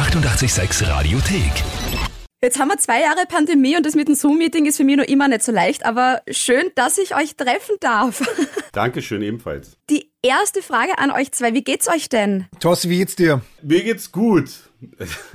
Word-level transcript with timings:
886 0.00 0.88
Radiothek. 0.88 1.52
Jetzt 2.42 2.58
haben 2.58 2.68
wir 2.68 2.78
zwei 2.78 3.02
Jahre 3.02 3.26
Pandemie 3.28 3.76
und 3.76 3.84
das 3.84 3.94
mit 3.94 4.08
dem 4.08 4.14
Zoom-Meeting 4.14 4.64
ist 4.64 4.78
für 4.78 4.84
mich 4.84 4.96
noch 4.96 5.04
immer 5.04 5.28
nicht 5.28 5.42
so 5.42 5.52
leicht, 5.52 5.84
aber 5.84 6.22
schön, 6.30 6.70
dass 6.74 6.96
ich 6.96 7.14
euch 7.14 7.36
treffen 7.36 7.76
darf. 7.80 8.22
Dankeschön 8.72 9.20
ebenfalls. 9.20 9.76
Die 9.90 10.10
erste 10.22 10.62
Frage 10.62 10.96
an 10.96 11.10
euch 11.10 11.32
zwei, 11.32 11.52
wie 11.52 11.62
geht's 11.62 11.86
euch 11.86 12.08
denn? 12.08 12.46
Thorsten, 12.60 12.88
wie 12.88 12.96
geht's 12.96 13.14
dir? 13.14 13.42
Mir 13.62 13.84
geht's 13.84 14.10
gut. 14.10 14.48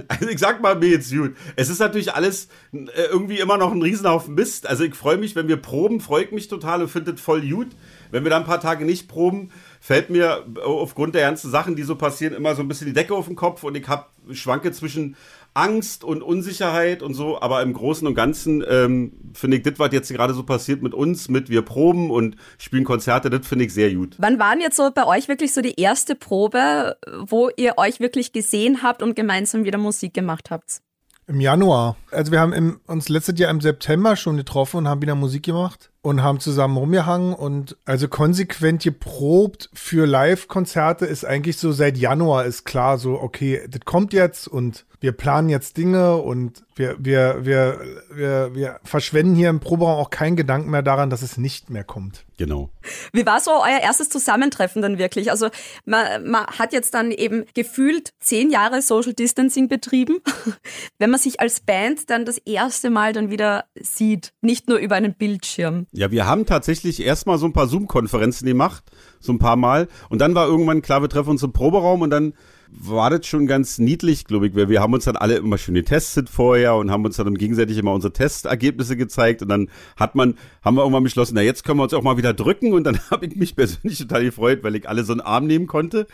Also 0.08 0.28
ich 0.28 0.40
sag 0.40 0.64
mal, 0.64 0.76
mir 0.76 0.90
geht's 0.90 1.12
gut. 1.12 1.36
Es 1.56 1.70
ist 1.70 1.78
natürlich 1.78 2.16
alles 2.16 2.48
äh, 2.74 3.04
irgendwie 3.12 3.40
immer 3.40 3.58
noch 3.58 3.72
ein 3.72 3.82
Riesenhaufen 3.84 4.34
Mist. 4.34 4.66
Also 4.68 4.84
ich 4.84 4.96
freue 4.96 5.18
mich, 5.18 5.36
wenn 5.36 5.48
wir 5.48 5.58
proben, 5.58 6.02
freue 6.02 6.24
ich 6.24 6.32
mich 6.32 6.48
total 6.48 6.82
und 6.82 6.88
finde 6.88 7.12
es 7.12 7.22
voll 7.22 7.48
gut. 7.48 7.68
Wenn 8.10 8.24
wir 8.24 8.32
dann 8.32 8.42
ein 8.42 8.48
paar 8.48 8.60
Tage 8.60 8.86
nicht 8.86 9.08
proben, 9.08 9.52
fällt 9.86 10.10
mir 10.10 10.44
aufgrund 10.66 11.14
der 11.14 11.22
ganzen 11.22 11.52
Sachen, 11.52 11.76
die 11.76 11.84
so 11.84 11.96
passieren, 11.96 12.34
immer 12.34 12.56
so 12.56 12.64
ein 12.64 12.68
bisschen 12.68 12.88
die 12.88 12.94
Decke 12.94 13.14
auf 13.14 13.28
den 13.28 13.36
Kopf 13.36 13.64
und 13.64 13.78
ich 13.78 13.88
hab, 13.88 14.10
schwanke 14.32 14.72
zwischen 14.72 15.16
Angst 15.54 16.04
und 16.04 16.24
Unsicherheit 16.24 17.04
und 17.04 17.14
so, 17.14 17.40
aber 17.40 17.62
im 17.62 17.72
Großen 17.72 18.08
und 18.08 18.16
Ganzen 18.16 18.64
ähm, 18.68 19.14
finde 19.36 19.58
ich 19.58 19.64
das, 19.64 19.78
was 19.78 19.94
jetzt 19.94 20.12
gerade 20.12 20.34
so 20.34 20.42
passiert 20.42 20.82
mit 20.82 20.96
uns, 20.96 21.30
mit 21.30 21.50
wir 21.50 21.62
proben 21.62 22.10
und 22.10 22.36
spielen 22.58 22.84
Konzerte, 22.84 23.30
das 23.30 23.46
finde 23.46 23.66
ich 23.66 23.76
sehr 23.76 23.94
gut. 23.94 24.16
Wann 24.18 24.40
waren 24.40 24.60
jetzt 24.60 24.76
so 24.76 24.90
bei 24.90 25.06
euch 25.06 25.28
wirklich 25.28 25.54
so 25.54 25.62
die 25.62 25.80
erste 25.80 26.16
Probe, 26.16 26.98
wo 27.20 27.52
ihr 27.56 27.76
euch 27.78 28.00
wirklich 28.00 28.34
gesehen 28.34 28.82
habt 28.82 29.04
und 29.04 29.16
gemeinsam 29.16 29.66
wieder 29.66 29.78
Musik 29.78 30.16
gemacht 30.16 30.50
habt? 30.50 30.82
Im 31.28 31.40
Januar. 31.40 31.96
Also 32.10 32.32
wir 32.32 32.40
haben 32.40 32.54
im, 32.54 32.80
uns 32.88 33.08
letztes 33.08 33.40
Jahr 33.40 33.52
im 33.52 33.62
September 33.62 34.16
schon 34.16 34.36
getroffen 34.36 34.78
und 34.78 34.88
haben 34.88 35.04
wieder 35.04 35.14
Musik 35.16 35.44
gemacht 35.44 35.92
und 36.06 36.22
haben 36.22 36.40
zusammen 36.40 36.78
rumgehangen 36.78 37.34
und 37.34 37.78
also 37.84 38.08
konsequent 38.08 38.84
geprobt 38.84 39.72
für 39.74 40.06
Live-Konzerte 40.06 41.08
ist 41.08 41.26
eigentlich 41.26 41.58
so 41.58 41.72
seit 41.72 41.98
Januar 41.98 42.46
ist 42.46 42.64
klar 42.64 43.00
so, 43.00 43.20
okay, 43.20 43.66
das 43.68 43.82
kommt 43.86 44.14
jetzt 44.14 44.48
und 44.48 44.86
wir 45.00 45.12
planen 45.12 45.50
jetzt 45.50 45.78
Dinge 45.78 46.18
und 46.18 46.64
wir, 46.76 46.96
wir, 46.98 47.46
wir, 47.46 47.80
wir, 48.12 48.56
wir 48.56 48.80
verschwenden 48.84 49.36
hier 49.36 49.50
im 49.50 49.60
Proberaum 49.60 50.00
auch 50.00 50.10
keinen 50.10 50.36
Gedanken 50.36 50.72
mehr 50.72 50.82
daran, 50.82 51.10
dass 51.10 51.22
es 51.22 51.38
nicht 51.38 51.70
mehr 51.70 51.84
kommt. 51.84 52.26
Genau. 52.38 52.70
Wie 53.14 53.26
war 53.26 53.40
so 53.40 53.52
euer 53.52 53.82
erstes 53.82 54.10
Zusammentreffen 54.10 54.82
dann 54.82 54.98
wirklich? 54.98 55.32
Also 55.32 55.50
man, 55.86 56.28
man 56.28 56.48
hat 56.48 56.74
jetzt 56.74 56.94
dann 56.94 57.12
eben 57.12 57.46
gefühlt 57.54 58.14
zehn 58.20 58.50
Jahre 58.50 58.82
Social 58.82 59.14
Distancing 59.14 59.68
betrieben, 59.68 60.18
wenn 60.98 61.12
man 61.12 61.20
sich 61.20 61.40
als 61.40 61.60
Band 61.60 62.10
dann 62.10 62.26
das 62.26 62.40
erste 62.40 62.90
Mal 62.90 63.14
dann 63.14 63.30
wieder 63.30 63.66
sieht, 63.76 64.34
nicht 64.42 64.68
nur 64.68 64.80
über 64.80 64.96
einen 64.96 65.14
Bildschirm. 65.14 65.88
Ja, 65.96 66.12
wir 66.12 66.26
haben 66.26 66.46
tatsächlich 66.46 67.02
erstmal 67.02 67.38
so 67.38 67.46
ein 67.46 67.54
paar 67.54 67.68
Zoom-Konferenzen 67.68 68.46
gemacht, 68.46 68.84
so 69.22 69.32
ein 69.32 69.40
paar 69.40 69.56
Mal. 69.56 69.88
Und 70.10 70.20
dann 70.20 70.36
war 70.36 70.46
irgendwann 70.46 70.82
klar, 70.82 71.02
wir 71.02 71.08
treffen 71.08 71.30
uns 71.30 71.44
im 71.44 71.54
Proberaum 71.54 72.02
und 72.02 72.10
dann 72.10 72.34
war 72.70 73.10
das 73.10 73.26
schon 73.26 73.48
ganz 73.48 73.78
niedlich, 73.78 74.26
glaube 74.26 74.48
ich, 74.48 74.56
weil 74.56 74.68
wir 74.68 74.82
haben 74.82 74.94
uns 74.94 75.06
dann 75.06 75.16
alle 75.16 75.36
immer 75.36 75.58
schön 75.58 75.76
getestet 75.76 76.30
vorher 76.30 76.76
und 76.76 76.92
haben 76.92 77.06
uns 77.06 77.16
dann 77.16 77.36
gegenseitig 77.36 77.78
immer 77.78 77.94
unsere 77.94 78.12
Testergebnisse 78.12 78.98
gezeigt 78.98 79.42
und 79.42 79.48
dann 79.48 79.70
hat 79.96 80.16
man, 80.16 80.36
haben 80.62 80.76
wir 80.76 80.82
irgendwann 80.82 81.04
beschlossen, 81.04 81.36
na 81.36 81.42
jetzt 81.42 81.64
können 81.64 81.80
wir 81.80 81.84
uns 81.84 81.94
auch 81.94 82.04
mal 82.04 82.18
wieder 82.18 82.34
drücken 82.34 82.74
und 82.74 82.84
dann 82.84 83.00
habe 83.12 83.26
ich 83.28 83.36
mich 83.38 83.56
persönlich 83.56 83.98
total 83.98 84.26
gefreut, 84.26 84.64
weil 84.64 84.76
ich 84.76 84.90
alle 84.90 85.06
so 85.06 85.14
einen 85.14 85.22
Arm 85.22 85.48
nehmen 85.48 85.68
konnte. 85.68 86.08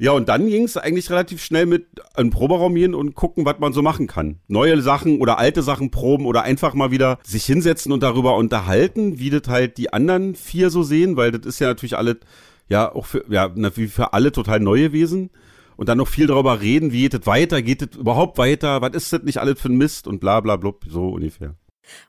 Ja, 0.00 0.12
und 0.12 0.28
dann 0.28 0.46
ging 0.46 0.62
es 0.62 0.76
eigentlich 0.76 1.10
relativ 1.10 1.42
schnell 1.42 1.66
mit 1.66 1.86
einem 2.14 2.30
Proberaum 2.30 2.72
gehen 2.76 2.94
und 2.94 3.16
gucken, 3.16 3.44
was 3.44 3.58
man 3.58 3.72
so 3.72 3.82
machen 3.82 4.06
kann. 4.06 4.38
Neue 4.46 4.80
Sachen 4.80 5.20
oder 5.20 5.38
alte 5.38 5.60
Sachen 5.62 5.90
proben 5.90 6.24
oder 6.24 6.42
einfach 6.42 6.72
mal 6.74 6.92
wieder 6.92 7.18
sich 7.24 7.44
hinsetzen 7.44 7.90
und 7.90 8.04
darüber 8.04 8.36
unterhalten, 8.36 9.18
wie 9.18 9.30
das 9.30 9.48
halt 9.48 9.76
die 9.76 9.92
anderen 9.92 10.36
vier 10.36 10.70
so 10.70 10.84
sehen, 10.84 11.16
weil 11.16 11.32
das 11.32 11.44
ist 11.46 11.58
ja 11.58 11.66
natürlich 11.66 11.96
alle, 11.96 12.18
ja, 12.68 12.94
auch 12.94 13.06
für, 13.06 13.24
ja, 13.28 13.50
wie 13.76 13.88
für 13.88 14.12
alle 14.12 14.30
total 14.30 14.60
neue 14.60 14.92
Wesen 14.92 15.30
und 15.76 15.88
dann 15.88 15.98
noch 15.98 16.08
viel 16.08 16.28
darüber 16.28 16.60
reden, 16.60 16.92
wie 16.92 17.02
geht 17.02 17.14
es 17.14 17.26
weiter, 17.26 17.60
geht 17.60 17.82
es 17.82 17.96
überhaupt 17.96 18.38
weiter, 18.38 18.80
was 18.80 18.94
ist 18.94 19.12
das 19.12 19.22
nicht 19.22 19.38
alles 19.38 19.60
für 19.60 19.68
ein 19.68 19.78
Mist 19.78 20.06
und 20.06 20.20
bla 20.20 20.40
bla 20.40 20.54
blub, 20.54 20.84
so 20.88 21.08
ungefähr. 21.08 21.56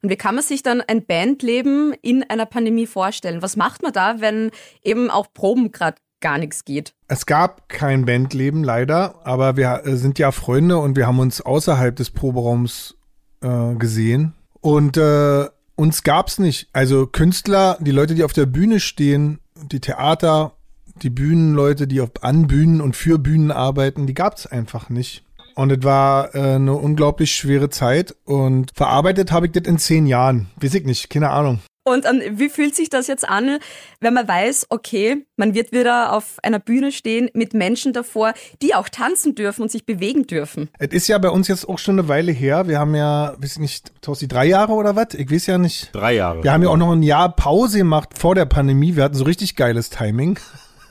Und 0.03 0.09
wie 0.09 0.15
kann 0.15 0.35
man 0.35 0.43
sich 0.43 0.61
dann 0.61 0.81
ein 0.81 1.05
Bandleben 1.07 1.95
in 2.03 2.23
einer 2.23 2.45
Pandemie 2.45 2.85
vorstellen? 2.85 3.41
Was 3.41 3.55
macht 3.55 3.81
man 3.81 3.93
da, 3.93 4.21
wenn 4.21 4.51
eben 4.83 5.09
auch 5.09 5.33
Proben 5.33 5.71
gerade 5.71 5.97
gar 6.21 6.37
nichts 6.37 6.65
geht? 6.65 6.93
Es 7.07 7.25
gab 7.25 7.69
kein 7.69 8.05
Bandleben 8.05 8.63
leider, 8.63 9.15
aber 9.25 9.57
wir 9.57 9.85
äh, 9.85 9.95
sind 9.95 10.19
ja 10.19 10.31
Freunde 10.31 10.77
und 10.77 10.95
wir 10.95 11.07
haben 11.07 11.19
uns 11.19 11.41
außerhalb 11.41 11.95
des 11.95 12.11
Proberaums 12.11 12.95
äh, 13.41 13.75
gesehen. 13.75 14.33
Und 14.61 14.97
äh, 14.97 15.47
uns 15.75 16.03
gab's 16.03 16.39
nicht. 16.39 16.67
Also 16.73 17.07
Künstler, 17.07 17.77
die 17.79 17.91
Leute, 17.91 18.15
die 18.15 18.23
auf 18.23 18.33
der 18.33 18.45
Bühne 18.45 18.79
stehen, 18.79 19.39
die 19.71 19.79
Theater, 19.79 20.53
die 21.01 21.09
Bühnenleute, 21.09 21.87
die 21.87 22.01
auf, 22.01 22.11
an 22.21 22.47
Bühnen 22.47 22.81
und 22.81 22.95
für 22.95 23.17
Bühnen 23.17 23.51
arbeiten, 23.51 24.05
die 24.05 24.13
gab 24.13 24.37
es 24.37 24.45
einfach 24.45 24.89
nicht. 24.89 25.23
Und 25.55 25.71
es 25.71 25.83
war 25.83 26.35
äh, 26.35 26.55
eine 26.55 26.73
unglaublich 26.73 27.31
schwere 27.31 27.69
Zeit 27.69 28.15
und 28.25 28.71
verarbeitet 28.75 29.31
habe 29.31 29.47
ich 29.47 29.51
das 29.51 29.63
in 29.63 29.77
zehn 29.77 30.05
Jahren. 30.07 30.47
Weiß 30.61 30.73
ich 30.73 30.85
nicht, 30.85 31.09
keine 31.09 31.31
Ahnung. 31.31 31.59
Und 31.89 32.05
ähm, 32.05 32.39
wie 32.39 32.49
fühlt 32.49 32.75
sich 32.75 32.89
das 32.89 33.07
jetzt 33.07 33.27
an, 33.27 33.59
wenn 33.99 34.13
man 34.13 34.27
weiß, 34.27 34.67
okay, 34.69 35.25
man 35.37 35.53
wird 35.53 35.71
wieder 35.71 36.13
auf 36.13 36.37
einer 36.43 36.59
Bühne 36.59 36.91
stehen 36.91 37.29
mit 37.33 37.53
Menschen 37.53 37.93
davor, 37.93 38.33
die 38.61 38.75
auch 38.75 38.89
tanzen 38.89 39.35
dürfen 39.35 39.63
und 39.63 39.71
sich 39.71 39.85
bewegen 39.85 40.27
dürfen? 40.27 40.69
Es 40.79 40.89
ist 40.89 41.07
ja 41.07 41.17
bei 41.17 41.29
uns 41.29 41.47
jetzt 41.47 41.67
auch 41.67 41.79
schon 41.79 41.99
eine 41.99 42.07
Weile 42.07 42.31
her. 42.31 42.67
Wir 42.67 42.79
haben 42.79 42.95
ja, 42.95 43.35
weiß 43.37 43.53
ich 43.53 43.59
nicht, 43.59 43.91
Torsti, 44.01 44.27
drei 44.27 44.45
Jahre 44.45 44.73
oder 44.73 44.95
was? 44.95 45.13
Ich 45.13 45.31
weiß 45.31 45.47
ja 45.47 45.57
nicht. 45.57 45.89
Drei 45.93 46.15
Jahre. 46.15 46.43
Wir 46.43 46.51
haben 46.51 46.63
ja 46.63 46.69
auch 46.69 46.77
noch 46.77 46.91
ein 46.91 47.03
Jahr 47.03 47.35
Pause 47.35 47.79
gemacht 47.79 48.17
vor 48.17 48.35
der 48.35 48.45
Pandemie. 48.45 48.95
Wir 48.95 49.03
hatten 49.03 49.15
so 49.15 49.23
richtig 49.23 49.55
geiles 49.55 49.89
Timing. 49.89 50.39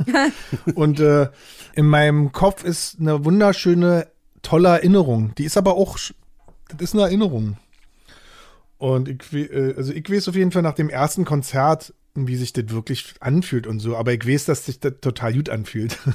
und 0.75 1.01
äh, 1.01 1.29
in 1.75 1.87
meinem 1.87 2.33
Kopf 2.33 2.65
ist 2.65 2.99
eine 3.01 3.25
wunderschöne, 3.25 4.09
tolle 4.43 4.69
Erinnerung. 4.69 5.35
Die 5.37 5.45
ist 5.45 5.57
aber 5.57 5.75
auch, 5.75 5.97
das 5.97 6.81
ist 6.81 6.95
eine 6.95 7.03
Erinnerung. 7.03 7.57
Und 8.79 9.09
ich, 9.09 9.33
äh, 9.33 9.75
also 9.77 9.93
ich 9.93 10.09
weiß 10.09 10.29
auf 10.29 10.37
jeden 10.37 10.53
Fall 10.53 10.63
nach 10.63 10.75
dem 10.75 10.89
ersten 10.89 11.25
Konzert, 11.25 11.93
wie 12.15 12.37
sich 12.37 12.53
das 12.53 12.71
wirklich 12.71 13.15
anfühlt 13.21 13.67
und 13.67 13.81
so. 13.81 13.97
Aber 13.97 14.13
ich 14.13 14.27
weiß, 14.27 14.47
dass 14.47 14.65
sich 14.65 14.81
das 14.81 14.95
total 15.01 15.35
gut 15.35 15.51
anfühlt. 15.51 15.99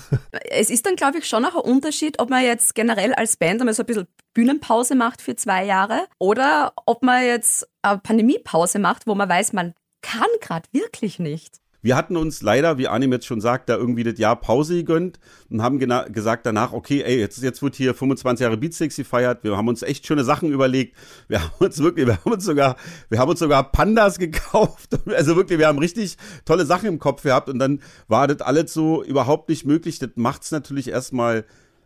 Es 0.56 0.70
ist 0.70 0.86
dann, 0.86 0.96
glaube 0.96 1.18
ich, 1.18 1.28
schon 1.28 1.42
noch 1.42 1.56
ein 1.56 1.62
Unterschied, 1.62 2.20
ob 2.20 2.30
man 2.30 2.44
jetzt 2.44 2.76
generell 2.76 3.14
als 3.16 3.38
Band 3.38 3.62
einmal 3.62 3.74
so 3.74 3.82
ein 3.82 3.88
bisschen 3.88 4.08
Bühnenpause 4.36 4.94
macht 4.94 5.22
für 5.22 5.36
zwei 5.36 5.66
Jahre 5.66 6.06
oder 6.20 6.74
ob 6.86 7.02
man 7.02 7.24
jetzt 7.24 7.68
eine 7.82 7.98
Pandemiepause 7.98 8.78
macht, 8.78 9.08
wo 9.08 9.16
man 9.16 9.28
weiß, 9.28 9.54
man 9.54 9.74
kann 10.02 10.28
gerade 10.42 10.70
wirklich 10.72 11.18
nicht. 11.18 11.60
Wir 11.84 11.98
hatten 11.98 12.16
uns 12.16 12.42
leider, 12.42 12.78
wie 12.78 12.88
Anim 12.88 13.12
jetzt 13.12 13.26
schon 13.26 13.42
sagt, 13.42 13.68
da 13.68 13.76
irgendwie 13.76 14.04
das 14.04 14.18
Jahr 14.18 14.38
Pause 14.38 14.78
gegönnt 14.78 15.20
und 15.50 15.62
haben 15.62 15.80
gesagt 15.80 16.46
danach, 16.46 16.72
okay, 16.72 17.04
ey, 17.04 17.20
jetzt, 17.20 17.44
jetzt 17.44 17.62
wird 17.62 17.76
hier 17.76 17.94
25 17.94 18.42
Jahre 18.42 18.56
Beatsteaks 18.56 18.96
gefeiert. 18.96 19.44
Wir 19.44 19.58
haben 19.58 19.68
uns 19.68 19.84
echt 19.84 20.08
schöne 20.08 20.24
Sachen 20.24 20.50
überlegt. 20.50 20.96
Wir 21.28 21.44
haben 21.44 21.52
uns 21.60 21.80
wirklich, 21.80 22.08
wir 22.08 22.18
haben 22.18 22.32
uns 22.32 22.46
sogar, 22.46 22.78
wir 23.10 23.20
haben 23.20 23.30
uns 23.30 23.40
sogar 23.40 23.70
Pandas 23.70 24.18
gekauft. 24.20 24.98
Also 25.08 25.36
wirklich, 25.36 25.60
wir 25.60 25.68
haben 25.68 25.78
richtig 25.78 26.18
tolle 26.46 26.66
Sachen 26.66 26.88
im 26.88 27.00
Kopf 27.00 27.24
gehabt 27.24 27.50
und 27.50 27.60
dann 27.60 27.82
war 28.08 28.28
das 28.28 28.40
alles 28.40 28.74
so 28.74 29.04
überhaupt 29.04 29.50
nicht 29.50 29.66
möglich. 29.66 30.00
Das 30.00 30.12
macht's 30.16 30.52
natürlich 30.52 30.88
erstmal 30.88 31.44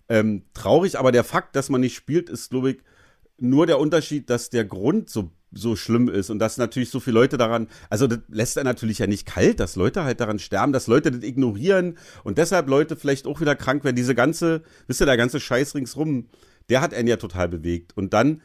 ähm, 0.09 0.43
traurig, 0.53 0.99
aber 0.99 1.11
der 1.11 1.23
Fakt, 1.23 1.55
dass 1.55 1.69
man 1.69 1.81
nicht 1.81 1.95
spielt, 1.95 2.29
ist, 2.29 2.51
glaube 2.51 2.69
ich, 2.71 2.77
nur 3.39 3.65
der 3.65 3.79
Unterschied, 3.79 4.29
dass 4.29 4.51
der 4.51 4.65
Grund 4.65 5.09
so 5.09 5.31
so 5.51 5.75
schlimm 5.75 6.09
ist 6.09 6.29
und 6.29 6.39
dass 6.39 6.57
natürlich 6.57 6.89
so 6.89 6.99
viele 6.99 7.15
Leute 7.15 7.37
daran, 7.37 7.67
also 7.89 8.07
das 8.07 8.19
lässt 8.27 8.57
er 8.57 8.63
natürlich 8.63 8.99
ja 8.99 9.07
nicht 9.07 9.25
kalt, 9.25 9.59
dass 9.59 9.75
Leute 9.75 10.03
halt 10.03 10.19
daran 10.19 10.39
sterben, 10.39 10.73
dass 10.73 10.87
Leute 10.87 11.11
das 11.11 11.23
ignorieren 11.23 11.97
und 12.23 12.37
deshalb 12.37 12.67
Leute 12.67 12.95
vielleicht 12.95 13.27
auch 13.27 13.39
wieder 13.39 13.55
krank 13.55 13.83
werden. 13.83 13.95
Diese 13.95 14.15
ganze, 14.15 14.63
wisst 14.87 15.01
ihr, 15.01 15.05
der 15.05 15.17
ganze 15.17 15.39
Scheiß 15.39 15.75
ringsrum, 15.75 16.27
der 16.69 16.81
hat 16.81 16.93
einen 16.93 17.07
ja 17.07 17.17
total 17.17 17.47
bewegt. 17.47 17.95
Und 17.95 18.13
dann 18.13 18.41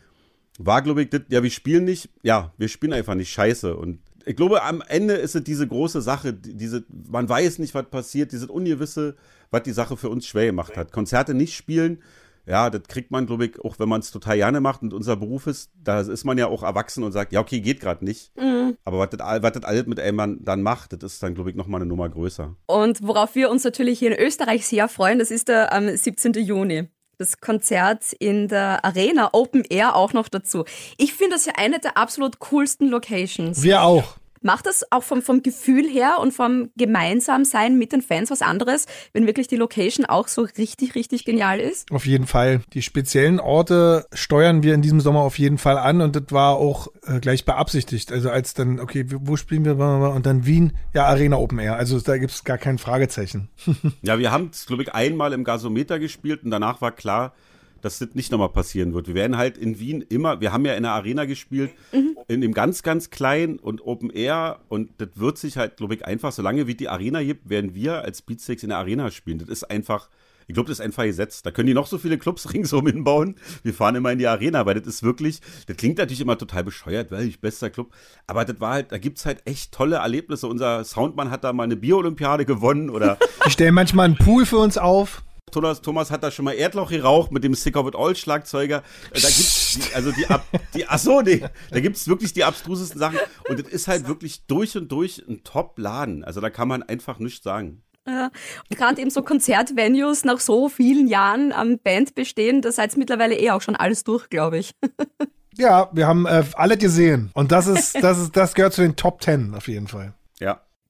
war, 0.59 0.83
glaube 0.83 1.03
ich, 1.03 1.11
das, 1.11 1.23
ja, 1.29 1.43
wir 1.43 1.51
spielen 1.51 1.85
nicht, 1.85 2.11
ja, 2.23 2.53
wir 2.57 2.69
spielen 2.69 2.93
einfach 2.93 3.15
nicht 3.15 3.33
scheiße. 3.33 3.77
Und 3.77 3.99
ich 4.25 4.37
glaube, 4.37 4.63
am 4.63 4.83
Ende 4.87 5.15
ist 5.15 5.35
es 5.35 5.43
diese 5.45 5.67
große 5.67 6.01
Sache, 6.03 6.33
diese, 6.33 6.85
man 7.11 7.29
weiß 7.29 7.59
nicht, 7.59 7.75
was 7.75 7.89
passiert, 7.91 8.33
dieses 8.33 8.49
Ungewisse, 8.49 9.17
was 9.51 9.63
die 9.65 9.73
Sache 9.73 9.97
für 9.97 10.09
uns 10.09 10.27
schwer 10.27 10.47
gemacht 10.47 10.77
hat. 10.77 10.93
Konzerte 10.93 11.35
nicht 11.35 11.55
spielen, 11.57 11.99
ja, 12.47 12.71
das 12.71 12.83
kriegt 12.89 13.11
man, 13.11 13.27
glaube 13.27 13.47
ich, 13.47 13.61
auch 13.61 13.79
wenn 13.79 13.89
man 13.89 14.01
es 14.01 14.11
total 14.11 14.37
gerne 14.37 14.61
macht 14.61 14.83
und 14.83 14.93
unser 14.93 15.17
Beruf 15.17 15.47
ist, 15.47 15.71
da 15.75 16.01
ist 16.01 16.25
man 16.25 16.39
ja 16.39 16.47
auch 16.47 16.63
erwachsen 16.63 17.05
und 17.05 17.13
sagt, 17.13 17.33
ja, 17.33 17.41
okay, 17.41 17.61
geht 17.61 17.81
gerade 17.81 18.05
nicht. 18.05 18.37
Mhm. 18.37 18.77
Aber 18.85 18.99
was 18.99 19.11
das, 19.11 19.43
was 19.43 19.53
das 19.53 19.65
alles 19.65 19.87
mit 19.87 20.01
einem 20.01 20.45
dann 20.45 20.63
macht, 20.63 20.93
das 20.93 21.15
ist 21.15 21.23
dann, 21.23 21.35
glaube 21.35 21.51
ich, 21.51 21.57
nochmal 21.57 21.81
eine 21.81 21.89
Nummer 21.89 22.09
größer. 22.09 22.57
Und 22.67 23.07
worauf 23.07 23.35
wir 23.35 23.51
uns 23.51 23.65
natürlich 23.65 23.99
hier 23.99 24.17
in 24.17 24.27
Österreich 24.27 24.67
sehr 24.67 24.89
freuen, 24.89 25.19
das 25.19 25.31
ist 25.31 25.49
der 25.49 25.73
am 25.73 25.89
17. 25.89 26.33
Juni 26.35 26.89
das 27.19 27.41
Konzert 27.41 28.13
in 28.19 28.49
der 28.49 28.85
Arena 28.85 29.31
Open 29.33 29.63
Air 29.69 29.95
auch 29.95 30.13
noch 30.13 30.29
dazu. 30.29 30.65
Ich 30.99 31.15
finde 31.15 31.37
das 31.37 31.47
ja 31.47 31.53
eine 31.57 31.79
der 31.79 31.97
absolut 31.97 32.41
coolsten 32.41 32.89
Locations. 32.89 33.63
Wir 33.63 33.83
auch. 33.83 34.17
Macht 34.43 34.67
das 34.67 34.85
auch 34.91 35.03
vom, 35.03 35.23
vom 35.23 35.43
Gefühl 35.43 35.89
her 35.89 36.19
und 36.21 36.33
vom 36.33 36.71
Gemeinsamsein 36.77 37.79
mit 37.79 37.93
den 37.93 38.03
Fans 38.03 38.31
was 38.31 38.43
anderes, 38.43 38.87
wenn 39.13 39.27
wirklich 39.27 39.49
die 39.49 39.57
Location 39.57 40.07
auch 40.07 40.29
so 40.29 40.43
richtig, 40.59 40.95
richtig 40.95 41.25
genial 41.25 41.61
ist? 41.61 41.91
Auf 41.91 42.07
jeden 42.07 42.27
Fall. 42.27 42.63
Die 42.73 42.83
speziellen 42.83 43.41
Orte 43.41 44.07
steuern 44.13 44.63
wir 44.63 44.75
in 44.75 44.83
diesem 44.83 45.01
Sommer 45.01 45.21
auf 45.21 45.39
jeden 45.39 45.59
Fall 45.59 45.79
an 45.79 46.01
und 46.01 46.17
das 46.17 46.25
war 46.31 46.57
auch 46.57 46.89
äh, 47.07 47.21
gleich 47.21 47.45
beabsichtigt. 47.45 48.13
Also 48.13 48.31
als 48.31 48.55
dann, 48.55 48.81
okay, 48.81 49.07
wo 49.09 49.37
spielen 49.37 49.65
wir? 49.65 49.73
Und 49.73 50.27
dann 50.27 50.47
Wien, 50.47 50.73
ja, 50.95 51.05
Arena 51.07 51.37
Open 51.37 51.59
Air. 51.59 51.77
Also 51.77 51.99
da 52.01 52.19
gibt 52.19 52.33
es 52.33 52.45
gar 52.45 52.59
kein 52.59 52.79
Fragezeichen. 52.79 53.49
ja, 54.03 54.19
wir 54.19 54.31
haben 54.31 54.51
es, 54.53 54.67
glaube 54.67 54.83
ich, 54.83 54.93
einmal 54.93 55.33
im 55.33 55.45
Gasometer 55.45 55.99
gespielt 55.99 56.45
und 56.45 56.51
danach 56.51 56.81
war 56.81 56.93
klar, 56.93 57.35
dass 57.83 57.99
das 57.99 58.15
nicht 58.15 58.33
nochmal 58.33 58.49
passieren 58.49 58.95
wird. 58.95 59.09
Wir 59.09 59.15
werden 59.15 59.37
halt 59.37 59.59
in 59.59 59.79
Wien 59.79 60.01
immer, 60.01 60.41
wir 60.41 60.53
haben 60.53 60.65
ja 60.65 60.75
in 60.75 60.85
der 60.85 60.93
Arena 60.93 61.27
gespielt, 61.27 61.71
mhm. 61.93 62.17
in 62.29 62.41
dem 62.41 62.55
ganz, 62.55 62.83
ganz 62.83 63.11
kleinen 63.11 63.59
und 63.59 63.83
Open 63.83 64.11
Air 64.11 64.61
und 64.69 64.91
das 64.99 65.11
wird 65.17 65.37
sich 65.37 65.57
halt, 65.59 65.77
glaube 65.77 65.95
ich, 65.95 66.07
einfach, 66.07 66.33
solange 66.33 66.67
wie 66.67 66.75
die 66.75 66.89
Arena 66.89 67.23
gibt, 67.23 67.51
werden 67.51 67.75
wir 67.75 68.03
als 68.03 68.23
Beatsteaks 68.23 68.63
in 68.63 68.71
der 68.71 68.79
Arena 68.79 69.11
spielen. 69.11 69.39
Das 69.39 69.49
ist 69.49 69.65
einfach, 69.65 70.09
ich 70.47 70.55
glaube, 70.55 70.69
das 70.69 70.79
ist 70.79 70.85
einfach 70.85 71.05
gesetzt. 71.05 71.47
Da 71.47 71.51
können 71.51 71.67
die 71.67 71.75
noch 71.75 71.87
so 71.87 71.99
viele 71.99 72.19
Clubs 72.19 72.53
ringsum 72.53 72.87
hinbauen. 72.87 73.37
Wir 73.63 73.75
fahren 73.75 73.95
immer 73.95 74.13
in 74.13 74.19
die 74.19 74.27
Arena, 74.27 74.67
weil 74.67 74.75
das 74.75 74.87
ist 74.87 75.03
wirklich, 75.03 75.41
das 75.67 75.77
klingt 75.77 75.99
natürlich 75.99 76.21
immer 76.21 76.39
total 76.39 76.65
bescheuert, 76.65 77.11
weil 77.11 77.27
ich 77.27 77.41
bester 77.41 77.71
Club. 77.71 77.93
Aber 78.27 78.45
das 78.45 78.61
war 78.61 78.75
halt, 78.75 78.93
da 78.93 78.99
gibt 78.99 79.19
es 79.19 79.27
halt 79.27 79.43
echt 79.45 79.73
tolle 79.73 79.97
Erlebnisse. 79.97 80.47
Unser 80.47 80.85
Soundmann 80.85 81.31
hat 81.31 81.45
da 81.45 81.53
mal 81.53 81.65
eine 81.65 81.77
Bier-Olympiade 81.77 82.45
gewonnen 82.45 82.91
oder. 82.91 83.19
Ich 83.45 83.55
stelle 83.55 83.73
manchmal 83.73 84.05
einen 84.05 84.17
Pool 84.17 84.47
für 84.47 84.59
uns 84.59 84.79
auf. 84.79 85.25
Thomas, 85.53 85.81
Thomas 85.81 86.11
hat 86.11 86.23
da 86.23 86.31
schon 86.31 86.45
mal 86.45 86.55
Erdloch 86.55 86.91
geraucht 86.91 87.31
mit 87.31 87.45
dem 87.45 87.55
Sick 87.55 87.77
of 87.77 87.87
It 87.87 87.95
All 87.95 88.17
Schlagzeuger. 88.17 88.79
Äh, 89.13 89.21
da 89.21 89.29
gibt's 89.29 89.79
die, 89.79 89.95
also 89.95 90.11
die, 90.11 90.27
die 90.75 90.89
ach 90.89 90.99
so, 90.99 91.21
nee, 91.21 91.45
da 91.71 91.81
gibt's 91.81 92.09
wirklich 92.09 92.33
die 92.33 92.43
abstrusesten 92.43 92.99
Sachen 92.99 93.19
und 93.49 93.61
das 93.61 93.69
ist 93.69 93.87
halt 93.87 94.09
wirklich 94.09 94.47
durch 94.47 94.77
und 94.77 94.91
durch 94.91 95.23
ein 95.29 95.45
Top-Laden. 95.45 96.25
Also 96.25 96.41
da 96.41 96.51
kann 96.51 96.67
man 96.67 96.83
einfach 96.83 97.19
nichts 97.19 97.45
sagen. 97.45 97.83
Ja. 98.07 98.31
Gerade 98.71 99.01
eben 99.01 99.11
so 99.11 99.23
Konzertvenues 99.23 100.25
nach 100.25 100.41
so 100.41 100.69
vielen 100.69 101.07
Jahren 101.07 101.53
am 101.53 101.79
Band 101.79 102.15
bestehen, 102.15 102.63
da 102.63 102.73
seid 102.73 102.97
mittlerweile 102.97 103.37
eh 103.39 103.51
auch 103.51 103.63
schon 103.63 103.77
alles 103.77 104.03
durch, 104.03 104.29
glaube 104.29 104.59
ich. 104.59 104.73
ja, 105.57 105.89
wir 105.93 106.07
haben 106.07 106.27
äh, 106.27 106.43
alle 106.55 106.77
gesehen. 106.77 107.31
Und 107.35 107.53
das 107.53 107.67
ist, 107.67 108.03
das 108.03 108.19
ist, 108.19 108.37
das 108.37 108.55
gehört 108.55 108.73
zu 108.73 108.83
den 108.83 108.97
Top 108.97 109.21
Ten 109.21 109.55
auf 109.55 109.69
jeden 109.69 109.87
Fall. 109.87 110.15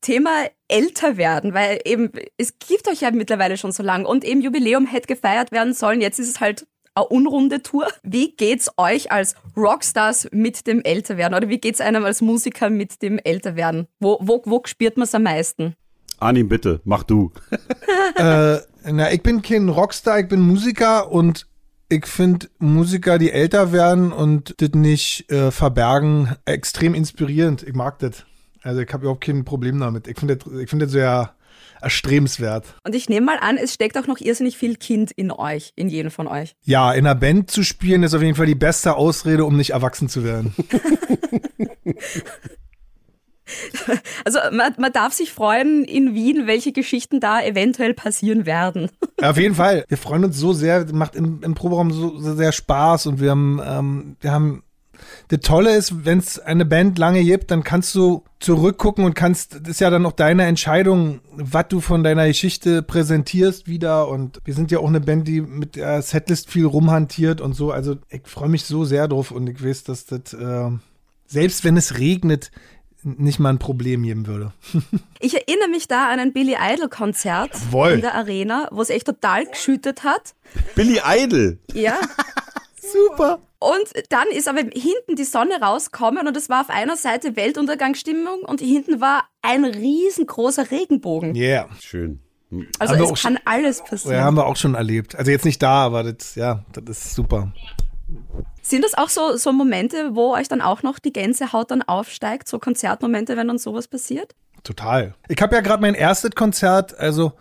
Thema 0.03 0.47
älter 0.69 1.17
werden, 1.17 1.55
weil 1.55 1.81
eben 1.85 2.11
es 2.37 2.59
gibt 2.59 2.89
euch 2.89 3.01
ja 3.01 3.11
mittlerweile 3.11 3.57
schon 3.57 3.73
so 3.73 3.83
lang 3.83 4.05
und 4.05 4.25
eben 4.25 4.43
Jubiläum 4.43 4.87
hätte 4.87 5.07
gefeiert 5.07 5.53
werden 5.53 5.73
sollen. 5.73 6.03
Jetzt 6.03 6.19
ist 6.19 6.29
es 6.29 6.41
halt 6.41 6.67
eine 6.95 7.07
unrunde 7.07 7.63
Tour. 7.63 7.89
Wie 8.03 8.33
geht's 8.33 8.71
euch 8.77 9.11
als 9.11 9.35
Rockstars 9.57 10.29
mit 10.33 10.67
dem 10.67 10.83
Älterwerden 10.83 11.37
oder 11.37 11.49
wie 11.49 11.59
geht's 11.59 11.81
einem 11.81 12.05
als 12.05 12.21
Musiker 12.21 12.69
mit 12.69 13.01
dem 13.01 13.19
Älterwerden? 13.19 13.87
Wo, 13.99 14.19
wo, 14.21 14.43
wo 14.45 14.61
spürt 14.67 14.97
man 14.97 15.05
es 15.05 15.15
am 15.15 15.23
meisten? 15.23 15.75
Arnim, 16.19 16.49
bitte, 16.49 16.81
mach 16.85 17.03
du. 17.03 17.33
äh, 18.17 18.59
na, 18.85 19.13
ich 19.13 19.23
bin 19.23 19.43
kein 19.43 19.69
Rockstar, 19.69 20.21
ich 20.21 20.29
bin 20.29 20.41
Musiker 20.41 21.11
und 21.11 21.47
ich 21.89 22.07
finde 22.07 22.49
Musiker, 22.59 23.19
die 23.19 23.31
älter 23.31 23.73
werden 23.73 24.13
und 24.13 24.55
das 24.59 24.71
nicht 24.71 25.31
äh, 25.31 25.51
verbergen, 25.51 26.37
extrem 26.45 26.95
inspirierend. 26.95 27.63
Ich 27.63 27.75
mag 27.75 27.99
das. 27.99 28.25
Also 28.62 28.81
ich 28.81 28.93
habe 28.93 29.03
überhaupt 29.03 29.25
kein 29.25 29.44
Problem 29.44 29.81
damit. 29.81 30.06
Ich 30.06 30.19
finde 30.19 30.37
das, 30.37 30.49
find 30.69 30.82
das 30.82 30.91
sehr 30.91 31.35
erstrebenswert. 31.81 32.75
Und 32.85 32.94
ich 32.94 33.09
nehme 33.09 33.26
mal 33.26 33.38
an, 33.41 33.56
es 33.56 33.75
steckt 33.75 33.99
auch 33.99 34.06
noch 34.06 34.20
irrsinnig 34.20 34.56
viel 34.56 34.76
Kind 34.76 35.11
in 35.11 35.31
euch, 35.31 35.73
in 35.76 35.88
jedem 35.88 36.11
von 36.11 36.29
euch. 36.29 36.55
Ja, 36.62 36.93
in 36.93 37.06
einer 37.06 37.14
Band 37.17 37.50
zu 37.50 37.64
spielen 37.64 38.03
ist 38.05 38.14
auf 38.14 38.23
jeden 38.23 38.37
Fall 38.37 38.47
die 38.47 38.55
beste 38.55 38.94
Ausrede, 38.94 39.44
um 39.44 39.56
nicht 39.56 39.70
erwachsen 39.70 40.09
zu 40.09 40.25
werden. 40.25 40.55
Also 44.25 44.38
man, 44.50 44.75
man, 44.79 44.93
darf 44.93 45.12
sich 45.12 45.32
freuen 45.32 45.85
in 45.85 46.15
Wien, 46.15 46.47
welche 46.47 46.73
Geschichten 46.73 47.20
da 47.20 47.43
eventuell 47.43 47.93
passieren 47.93 48.47
werden. 48.47 48.88
Auf 49.23 49.37
jeden 49.37 49.55
Fall. 49.55 49.85
Wir 49.88 49.99
freuen 49.99 50.25
uns 50.25 50.38
so 50.38 50.53
sehr, 50.53 50.87
macht 50.93 51.17
im, 51.17 51.43
im 51.43 51.55
Proberaum 51.55 51.91
so, 51.91 52.19
so, 52.19 52.35
sehr 52.35 52.53
Spaß 52.53 53.06
und 53.06 53.20
wir 53.20 53.31
haben, 53.31 53.61
ähm, 53.65 54.17
wir 54.20 54.32
haben 54.32 54.62
das 55.29 55.41
Tolle 55.41 55.77
ist, 55.77 56.05
wenn 56.05 56.19
es 56.19 56.39
eine 56.39 56.65
Band 56.65 56.99
lange 56.99 57.23
gibt, 57.23 57.51
dann 57.51 57.63
kannst 57.63 57.95
du 57.95 58.25
zurückgucken 58.41 59.05
und 59.05 59.15
kannst, 59.15 59.55
das 59.55 59.69
ist 59.69 59.81
ja 59.81 59.91
dann 59.91 60.05
auch 60.07 60.13
deine 60.13 60.45
Entscheidung, 60.45 61.21
was 61.33 61.69
du 61.69 61.81
von 61.81 62.03
deiner 62.03 62.27
Geschichte 62.27 62.83
präsentierst 62.83 63.67
wieder. 63.67 64.09
Und 64.09 64.41
wir 64.45 64.55
sind 64.55 64.71
ja 64.71 64.79
auch 64.79 64.89
eine 64.89 65.01
Band, 65.01 65.29
die 65.29 65.41
mit 65.41 65.77
der 65.77 66.03
Setlist 66.03 66.51
viel 66.51 66.67
rumhantiert 66.67 67.41
und 67.41 67.55
so. 67.55 67.71
Also 67.71 67.97
ich 68.11 68.23
freue 68.25 68.49
mich 68.49 68.65
so 68.65 68.85
sehr 68.85 69.09
drauf 69.09 69.31
und 69.31 69.49
ich 69.49 69.65
weiß, 69.65 69.85
dass 69.85 70.07
das, 70.07 70.33
äh, 70.33 70.71
selbst 71.27 71.65
wenn 71.65 71.77
es 71.77 71.99
regnet, 71.99 72.51
nicht 73.05 73.39
mal 73.39 73.51
ein 73.51 73.59
Problem 73.59 74.03
geben 74.03 74.27
würde. 74.27 74.53
ich 75.21 75.35
erinnere 75.35 75.69
mich 75.69 75.89
da 75.89 76.11
an 76.11 76.21
ein 76.21 76.33
Billy 76.33 76.57
Idol 76.61 76.89
Konzert 76.89 77.53
Jawohl. 77.55 77.93
in 77.93 78.01
der 78.01 78.15
Arena, 78.15 78.69
wo 78.71 78.83
es 78.83 78.91
echt 78.91 79.07
total 79.07 79.47
geschüttet 79.47 80.05
hat. 80.05 80.35
Billy 80.75 81.01
Idol? 81.05 81.59
Ja. 81.73 81.99
Super. 82.93 83.39
Und 83.59 83.93
dann 84.09 84.29
ist 84.29 84.49
aber 84.49 84.61
hinten 84.61 85.17
die 85.17 85.25
Sonne 85.25 85.61
rausgekommen 85.61 86.27
und 86.27 86.37
es 86.37 86.49
war 86.49 86.62
auf 86.62 86.71
einer 86.71 86.97
Seite 86.97 87.37
Weltuntergangsstimmung 87.37 88.41
und 88.43 88.61
hinten 88.61 89.00
war 89.00 89.25
ein 89.41 89.65
riesengroßer 89.65 90.71
Regenbogen. 90.71 91.35
Ja. 91.35 91.43
Yeah. 91.43 91.69
Schön. 91.81 92.21
Also 92.79 92.94
haben 92.94 93.15
es 93.15 93.23
kann 93.23 93.39
alles 93.44 93.83
passieren. 93.83 94.17
Ja, 94.17 94.25
haben 94.25 94.37
wir 94.37 94.47
auch 94.47 94.56
schon 94.56 94.75
erlebt. 94.75 95.15
Also 95.17 95.31
jetzt 95.31 95.44
nicht 95.44 95.62
da, 95.62 95.85
aber 95.85 96.12
das, 96.12 96.35
ja, 96.35 96.65
das 96.73 97.06
ist 97.06 97.15
super. 97.15 97.53
Sind 98.61 98.85
das 98.85 98.94
auch 98.94 99.09
so, 99.09 99.37
so 99.37 99.53
Momente, 99.53 100.15
wo 100.15 100.35
euch 100.35 100.49
dann 100.49 100.61
auch 100.61 100.83
noch 100.83 100.99
die 100.99 101.12
Gänsehaut 101.12 101.71
dann 101.71 101.83
aufsteigt? 101.83 102.49
So 102.49 102.59
Konzertmomente, 102.59 103.37
wenn 103.37 103.49
dann 103.49 103.59
sowas 103.59 103.89
passiert? 103.89 104.35
Total. 104.65 105.15
Ich 105.29 105.41
habe 105.41 105.55
ja 105.55 105.61
gerade 105.62 105.81
mein 105.81 105.94
erstes 105.94 106.33
Konzert, 106.33 106.97
also 106.99 107.33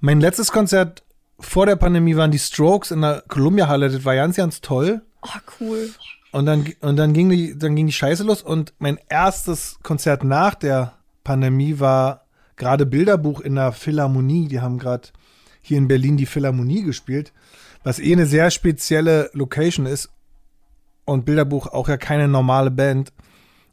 mein 0.00 0.20
letztes 0.20 0.52
Konzert 0.52 1.02
vor 1.42 1.66
der 1.66 1.76
Pandemie 1.76 2.16
waren 2.16 2.30
die 2.30 2.38
Strokes 2.38 2.90
in 2.90 3.02
der 3.02 3.22
Columbia-Halle. 3.28 3.90
Das 3.90 4.04
war 4.04 4.14
ganz, 4.14 4.36
ganz 4.36 4.60
toll. 4.60 5.02
Oh, 5.22 5.28
cool. 5.60 5.90
Und 6.30 6.46
dann, 6.46 6.66
und 6.80 6.96
dann 6.96 7.12
ging 7.12 7.28
die, 7.28 7.58
dann 7.58 7.76
ging 7.76 7.86
die 7.86 7.92
Scheiße 7.92 8.24
los. 8.24 8.42
Und 8.42 8.72
mein 8.78 8.98
erstes 9.08 9.78
Konzert 9.82 10.24
nach 10.24 10.54
der 10.54 10.94
Pandemie 11.24 11.78
war 11.78 12.24
gerade 12.56 12.86
Bilderbuch 12.86 13.40
in 13.40 13.56
der 13.56 13.72
Philharmonie. 13.72 14.48
Die 14.48 14.60
haben 14.60 14.78
gerade 14.78 15.08
hier 15.60 15.78
in 15.78 15.88
Berlin 15.88 16.16
die 16.16 16.26
Philharmonie 16.26 16.82
gespielt, 16.82 17.32
was 17.84 17.98
eh 17.98 18.12
eine 18.12 18.26
sehr 18.26 18.50
spezielle 18.50 19.30
Location 19.32 19.86
ist 19.86 20.10
und 21.04 21.24
Bilderbuch 21.24 21.66
auch 21.66 21.88
ja 21.88 21.96
keine 21.96 22.28
normale 22.28 22.70
Band. 22.70 23.12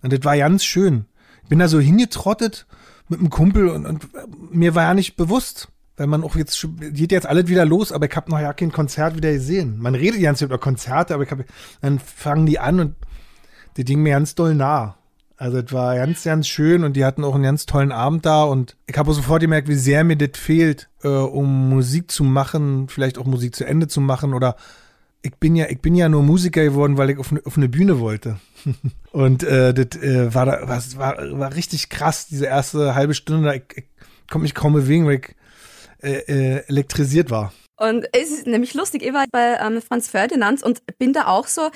Und 0.01 0.13
das 0.13 0.23
war 0.23 0.37
ganz 0.37 0.63
schön. 0.63 1.05
Ich 1.43 1.49
bin 1.49 1.59
da 1.59 1.67
so 1.67 1.79
hingetrottet 1.79 2.67
mit 3.07 3.19
einem 3.19 3.29
Kumpel 3.29 3.69
und, 3.69 3.85
und 3.85 4.07
mir 4.51 4.75
war 4.75 4.83
ja 4.83 4.93
nicht 4.93 5.15
bewusst, 5.15 5.69
weil 5.99 6.07
man 6.07 6.23
auch 6.23 6.37
jetzt 6.37 6.65
geht 6.79 7.11
jetzt 7.11 7.27
alles 7.27 7.47
wieder 7.47 7.65
los, 7.65 7.91
aber 7.91 8.05
ich 8.05 8.15
habe 8.15 8.31
noch 8.31 8.39
ja 8.39 8.53
kein 8.53 8.71
Konzert 8.71 9.17
wieder 9.17 9.33
gesehen. 9.33 9.77
Man 9.79 9.95
redet 9.95 10.21
ganz 10.21 10.41
über 10.41 10.57
Konzerte, 10.57 11.13
aber 11.13 11.23
ich 11.23 11.31
hab, 11.31 11.39
dann 11.81 11.99
fangen 11.99 12.45
die 12.45 12.57
an 12.57 12.79
und 12.79 12.95
die 13.75 13.83
Ding 13.83 14.01
mir 14.01 14.13
ganz 14.13 14.33
doll 14.33 14.55
nah. 14.55 14.95
Also 15.35 15.57
es 15.57 15.71
war 15.73 15.95
ganz, 15.95 16.23
ganz 16.23 16.47
schön 16.47 16.85
und 16.85 16.95
die 16.95 17.03
hatten 17.03 17.23
auch 17.23 17.35
einen 17.35 17.43
ganz 17.43 17.65
tollen 17.65 17.91
Abend 17.91 18.25
da 18.25 18.43
und 18.43 18.77
ich 18.87 18.97
habe 18.97 19.13
sofort 19.13 19.41
gemerkt, 19.41 19.67
wie 19.67 19.75
sehr 19.75 20.05
mir 20.05 20.15
das 20.15 20.39
fehlt, 20.39 20.89
äh, 21.03 21.09
um 21.09 21.69
Musik 21.69 22.11
zu 22.11 22.23
machen, 22.23 22.87
vielleicht 22.87 23.17
auch 23.17 23.25
Musik 23.25 23.55
zu 23.55 23.65
Ende 23.65 23.89
zu 23.89 23.99
machen 23.99 24.33
oder 24.33 24.55
ich 25.21 25.35
bin 25.35 25.57
ja, 25.57 25.65
ich 25.69 25.81
bin 25.81 25.95
ja 25.95 26.07
nur 26.07 26.23
Musiker 26.23 26.63
geworden, 26.63 26.97
weil 26.97 27.09
ich 27.09 27.17
auf, 27.17 27.31
eine, 27.31 27.41
auf 27.45 27.57
eine 27.57 27.67
Bühne 27.67 27.99
wollte. 27.99 28.39
und 29.11 29.43
äh, 29.43 29.73
das 29.73 30.01
äh, 30.01 30.33
war, 30.33 30.45
da, 30.45 30.67
war, 30.67 30.81
war, 30.95 31.39
war 31.39 31.55
richtig 31.55 31.89
krass, 31.89 32.27
diese 32.27 32.45
erste 32.45 32.95
halbe 32.95 33.13
Stunde. 33.13 33.53
Ich, 33.55 33.77
ich 33.77 33.85
konnte 34.29 34.43
mich 34.43 34.55
kaum 34.55 34.73
bewegen, 34.73 35.05
weil 35.05 35.15
ich 35.15 35.35
äh, 36.01 36.19
äh, 36.27 36.63
elektrisiert 36.67 37.29
war. 37.29 37.53
Und 37.79 38.07
es 38.11 38.29
ist 38.29 38.45
nämlich 38.45 38.73
lustig, 38.73 39.03
ich 39.03 39.13
war 39.13 39.25
bei 39.31 39.57
ähm, 39.61 39.81
Franz 39.81 40.09
Ferdinand 40.09 40.61
und 40.63 40.81
bin 40.97 41.13
da 41.13 41.27
auch 41.27 41.47
so 41.47 41.69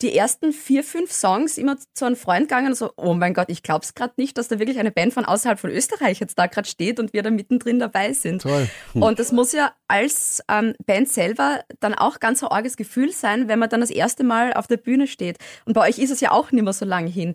die 0.00 0.16
ersten 0.16 0.54
vier, 0.54 0.82
fünf 0.82 1.12
Songs 1.12 1.58
immer 1.58 1.76
zu 1.94 2.06
einem 2.06 2.16
Freund 2.16 2.48
gegangen 2.48 2.68
und 2.68 2.74
so, 2.74 2.92
oh 2.96 3.12
mein 3.12 3.34
Gott, 3.34 3.50
ich 3.50 3.62
glaub's 3.62 3.94
gerade 3.94 4.14
nicht, 4.16 4.38
dass 4.38 4.48
da 4.48 4.58
wirklich 4.58 4.78
eine 4.78 4.90
Band 4.90 5.12
von 5.12 5.26
außerhalb 5.26 5.60
von 5.60 5.68
Österreich 5.68 6.18
jetzt 6.18 6.38
da 6.38 6.46
gerade 6.46 6.66
steht 6.66 6.98
und 6.98 7.12
wir 7.12 7.22
da 7.22 7.30
mittendrin 7.30 7.78
dabei 7.78 8.14
sind. 8.14 8.40
Toll. 8.40 8.70
Hm. 8.94 9.02
Und 9.02 9.18
das 9.18 9.32
muss 9.32 9.52
ja 9.52 9.72
als 9.86 10.42
ähm, 10.50 10.74
Band 10.86 11.10
selber 11.10 11.60
dann 11.80 11.92
auch 11.92 12.20
ganz 12.20 12.42
ein 12.42 12.48
arges 12.48 12.78
Gefühl 12.78 13.12
sein, 13.12 13.46
wenn 13.48 13.58
man 13.58 13.68
dann 13.68 13.82
das 13.82 13.90
erste 13.90 14.24
Mal 14.24 14.54
auf 14.54 14.66
der 14.66 14.78
Bühne 14.78 15.06
steht. 15.06 15.36
Und 15.66 15.74
bei 15.74 15.86
euch 15.86 15.98
ist 15.98 16.10
es 16.10 16.20
ja 16.20 16.30
auch 16.30 16.52
nicht 16.52 16.64
mehr 16.64 16.72
so 16.72 16.86
lange 16.86 17.10
hin. 17.10 17.34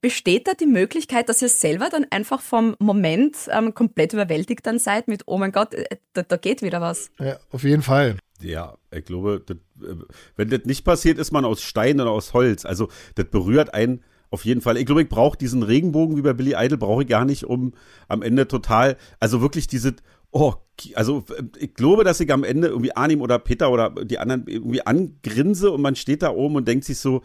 Besteht 0.00 0.46
da 0.46 0.52
die 0.54 0.66
Möglichkeit, 0.66 1.28
dass 1.28 1.42
ihr 1.42 1.48
selber 1.48 1.88
dann 1.90 2.06
einfach 2.10 2.40
vom 2.40 2.76
Moment 2.78 3.36
ähm, 3.50 3.74
komplett 3.74 4.12
überwältigt 4.12 4.64
dann 4.64 4.78
seid 4.78 5.08
mit, 5.08 5.22
oh 5.26 5.38
mein 5.38 5.50
Gott, 5.50 5.74
äh, 5.74 5.96
da, 6.12 6.22
da 6.22 6.36
geht 6.36 6.62
wieder 6.62 6.80
was? 6.80 7.10
Ja, 7.18 7.38
auf 7.50 7.64
jeden 7.64 7.82
Fall. 7.82 8.16
Ja, 8.40 8.76
ich 8.92 9.04
glaube, 9.04 9.42
das, 9.44 9.56
äh, 9.82 9.96
wenn 10.36 10.50
das 10.50 10.64
nicht 10.64 10.84
passiert, 10.84 11.18
ist 11.18 11.32
man 11.32 11.44
aus 11.44 11.62
Stein 11.62 12.00
oder 12.00 12.10
aus 12.10 12.32
Holz. 12.32 12.64
Also 12.64 12.88
das 13.16 13.26
berührt 13.26 13.74
einen 13.74 14.04
auf 14.30 14.44
jeden 14.44 14.60
Fall. 14.60 14.76
Ich 14.76 14.86
glaube, 14.86 15.02
ich 15.02 15.08
brauche 15.08 15.38
diesen 15.38 15.62
Regenbogen 15.62 16.16
wie 16.16 16.22
bei 16.22 16.32
Billy 16.32 16.54
Idol, 16.56 16.78
brauche 16.78 17.02
ich 17.02 17.08
gar 17.08 17.24
nicht, 17.24 17.44
um 17.44 17.72
am 18.08 18.22
Ende 18.22 18.46
total, 18.46 18.96
also 19.20 19.40
wirklich 19.40 19.66
diese, 19.66 19.96
oh, 20.30 20.54
also 20.94 21.24
ich 21.58 21.74
glaube, 21.74 22.04
dass 22.04 22.20
ich 22.20 22.32
am 22.32 22.44
Ende 22.44 22.68
irgendwie 22.68 22.94
Arnim 22.94 23.22
oder 23.22 23.38
Peter 23.38 23.70
oder 23.70 23.90
die 23.90 24.18
anderen 24.18 24.46
irgendwie 24.46 24.86
angrinse 24.86 25.70
und 25.70 25.80
man 25.80 25.96
steht 25.96 26.22
da 26.22 26.30
oben 26.30 26.56
und 26.56 26.68
denkt 26.68 26.84
sich 26.84 26.98
so, 26.98 27.22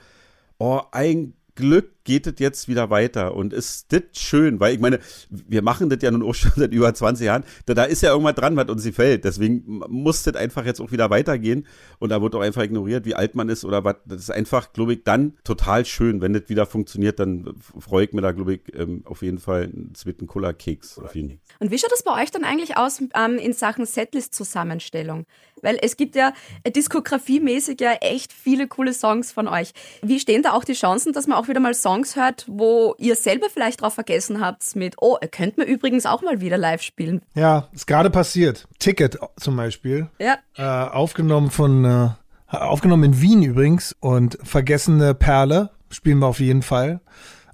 oh, 0.58 0.82
ein 0.92 1.34
Glück, 1.56 1.93
geht 2.04 2.28
es 2.28 2.36
jetzt 2.38 2.68
wieder 2.68 2.90
weiter. 2.90 3.36
Und 3.36 3.54
ist 3.54 3.92
das 3.94 4.04
schön, 4.14 4.60
weil 4.60 4.74
ich 4.74 4.80
meine, 4.80 5.00
wir 5.30 5.62
machen 5.62 5.90
das 5.90 6.00
ja 6.02 6.12
nun 6.12 6.24
auch 6.24 6.36
schon 6.36 6.52
seit 6.56 6.72
über 6.74 6.94
20 6.94 7.26
Jahren, 7.26 7.44
da, 7.66 7.74
da 7.74 7.84
ist 7.84 8.02
ja 8.02 8.12
irgendwas 8.12 8.36
dran, 8.36 8.56
was 8.56 8.70
uns 8.70 8.84
gefällt, 8.84 9.24
deswegen 9.24 9.82
muss 9.88 10.24
das 10.24 10.36
einfach 10.36 10.66
jetzt 10.66 10.82
auch 10.82 10.92
wieder 10.92 11.10
weitergehen. 11.10 11.68
Und 12.00 12.10
da 12.10 12.22
wird 12.22 12.36
auch 12.36 12.42
einfach 12.42 12.64
ignoriert, 12.64 13.06
wie 13.06 13.16
alt 13.16 13.36
man 13.36 13.50
ist 13.50 13.66
oder 13.66 13.84
was, 13.84 13.96
das 14.06 14.22
ist 14.22 14.32
einfach, 14.32 14.74
glaube 14.74 14.94
ich, 14.94 15.04
dann 15.04 15.38
total 15.44 15.86
schön, 15.86 16.22
wenn 16.22 16.34
das 16.34 16.44
wieder 16.48 16.66
funktioniert, 16.66 17.20
dann 17.20 17.54
freue 17.80 18.06
ich 18.06 18.14
mir 18.14 18.22
da, 18.22 18.32
glaube 18.32 18.56
ich, 18.56 18.62
ähm, 18.76 19.02
auf 19.06 19.22
jeden 19.22 19.40
Fall 19.40 19.64
einen 19.64 19.94
zweiten 19.96 20.28
Cola-Keks 20.28 20.98
Und 20.98 21.72
wie 21.72 21.78
schaut 21.78 21.92
das 21.92 22.04
bei 22.04 22.22
euch 22.22 22.32
dann 22.32 22.44
eigentlich 22.44 22.78
aus 22.78 23.02
ähm, 23.02 23.38
in 23.38 23.54
Sachen 23.54 23.86
Setlist-Zusammenstellung? 23.86 25.26
Weil 25.62 25.78
es 25.82 25.96
gibt 25.96 26.16
ja 26.16 26.34
diskografiemäßig 26.68 27.80
ja 27.80 27.94
echt 27.94 28.34
viele 28.34 28.68
coole 28.68 28.94
Songs 28.94 29.32
von 29.32 29.48
euch. 29.48 29.72
Wie 30.02 30.20
stehen 30.20 30.44
da 30.44 30.52
auch 30.52 30.66
die 30.66 30.74
Chancen, 30.74 31.14
dass 31.14 31.28
man 31.28 31.38
auch 31.38 31.48
wieder 31.48 31.62
mal 31.62 31.74
Songs 31.74 31.93
hört, 32.02 32.46
wo 32.48 32.96
ihr 32.98 33.16
selber 33.16 33.48
vielleicht 33.52 33.82
drauf 33.82 33.94
vergessen 33.94 34.42
habt 34.42 34.76
mit, 34.76 34.96
oh, 35.00 35.18
ihr 35.22 35.28
könnt 35.28 35.58
mir 35.58 35.66
übrigens 35.66 36.06
auch 36.06 36.22
mal 36.22 36.42
wieder 36.42 36.58
live 36.58 36.82
spielen? 36.82 37.22
Ja, 37.36 37.68
ist 37.72 37.88
gerade 37.88 38.10
passiert. 38.10 38.68
Ticket 38.80 39.18
zum 39.38 39.56
Beispiel. 39.56 40.10
Ja. 40.20 40.38
Äh, 40.56 40.90
aufgenommen 40.90 41.52
von, 41.52 41.86
äh, 41.86 42.10
aufgenommen 42.48 43.04
in 43.04 43.22
Wien 43.22 43.44
übrigens 43.44 43.96
und 44.00 44.38
Vergessene 44.44 45.14
Perle 45.14 45.70
spielen 45.90 46.20
wir 46.20 46.28
auf 46.28 46.40
jeden 46.40 46.64
Fall. 46.64 47.02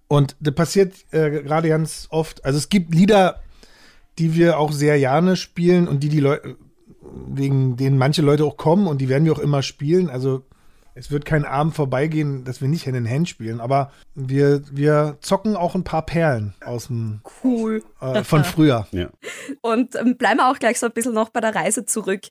Und 0.07 0.35
das 0.39 0.55
passiert 0.55 0.93
äh, 1.11 1.29
gerade 1.43 1.69
ganz 1.69 2.07
oft. 2.09 2.43
Also 2.45 2.57
es 2.57 2.69
gibt 2.69 2.93
Lieder, 2.95 3.41
die 4.17 4.35
wir 4.35 4.57
auch 4.57 4.71
sehr 4.71 4.97
gerne 4.97 5.35
spielen 5.35 5.87
und 5.87 6.01
die 6.01 6.09
die 6.09 6.19
Leute, 6.19 6.55
wegen 7.27 7.77
denen 7.77 7.97
manche 7.97 8.21
Leute 8.21 8.45
auch 8.45 8.57
kommen 8.57 8.87
und 8.87 8.99
die 8.99 9.09
werden 9.09 9.25
wir 9.25 9.33
auch 9.33 9.39
immer 9.39 9.61
spielen. 9.61 10.09
Also 10.09 10.45
es 10.99 11.11
wird 11.11 11.23
kein 11.25 11.45
Abend 11.45 11.73
vorbeigehen, 11.75 12.43
dass 12.43 12.59
wir 12.61 12.67
nicht 12.67 12.85
Hand 12.85 12.97
in 12.97 13.09
Hand 13.09 13.29
spielen, 13.29 13.59
aber 13.61 13.91
wir, 14.15 14.61
wir 14.71 15.17
zocken 15.21 15.55
auch 15.55 15.73
ein 15.75 15.83
paar 15.83 16.05
Perlen 16.05 16.53
aus 16.65 16.87
dem 16.87 17.21
Cool. 17.43 17.83
äh, 18.01 18.23
von 18.23 18.43
früher. 18.43 18.87
Ja. 18.91 19.09
Und 19.61 19.95
ähm, 19.95 20.17
bleiben 20.17 20.37
wir 20.39 20.49
auch 20.51 20.59
gleich 20.59 20.79
so 20.79 20.85
ein 20.87 20.91
bisschen 20.93 21.13
noch 21.13 21.29
bei 21.29 21.39
der 21.41 21.55
Reise 21.55 21.85
zurück. 21.85 22.21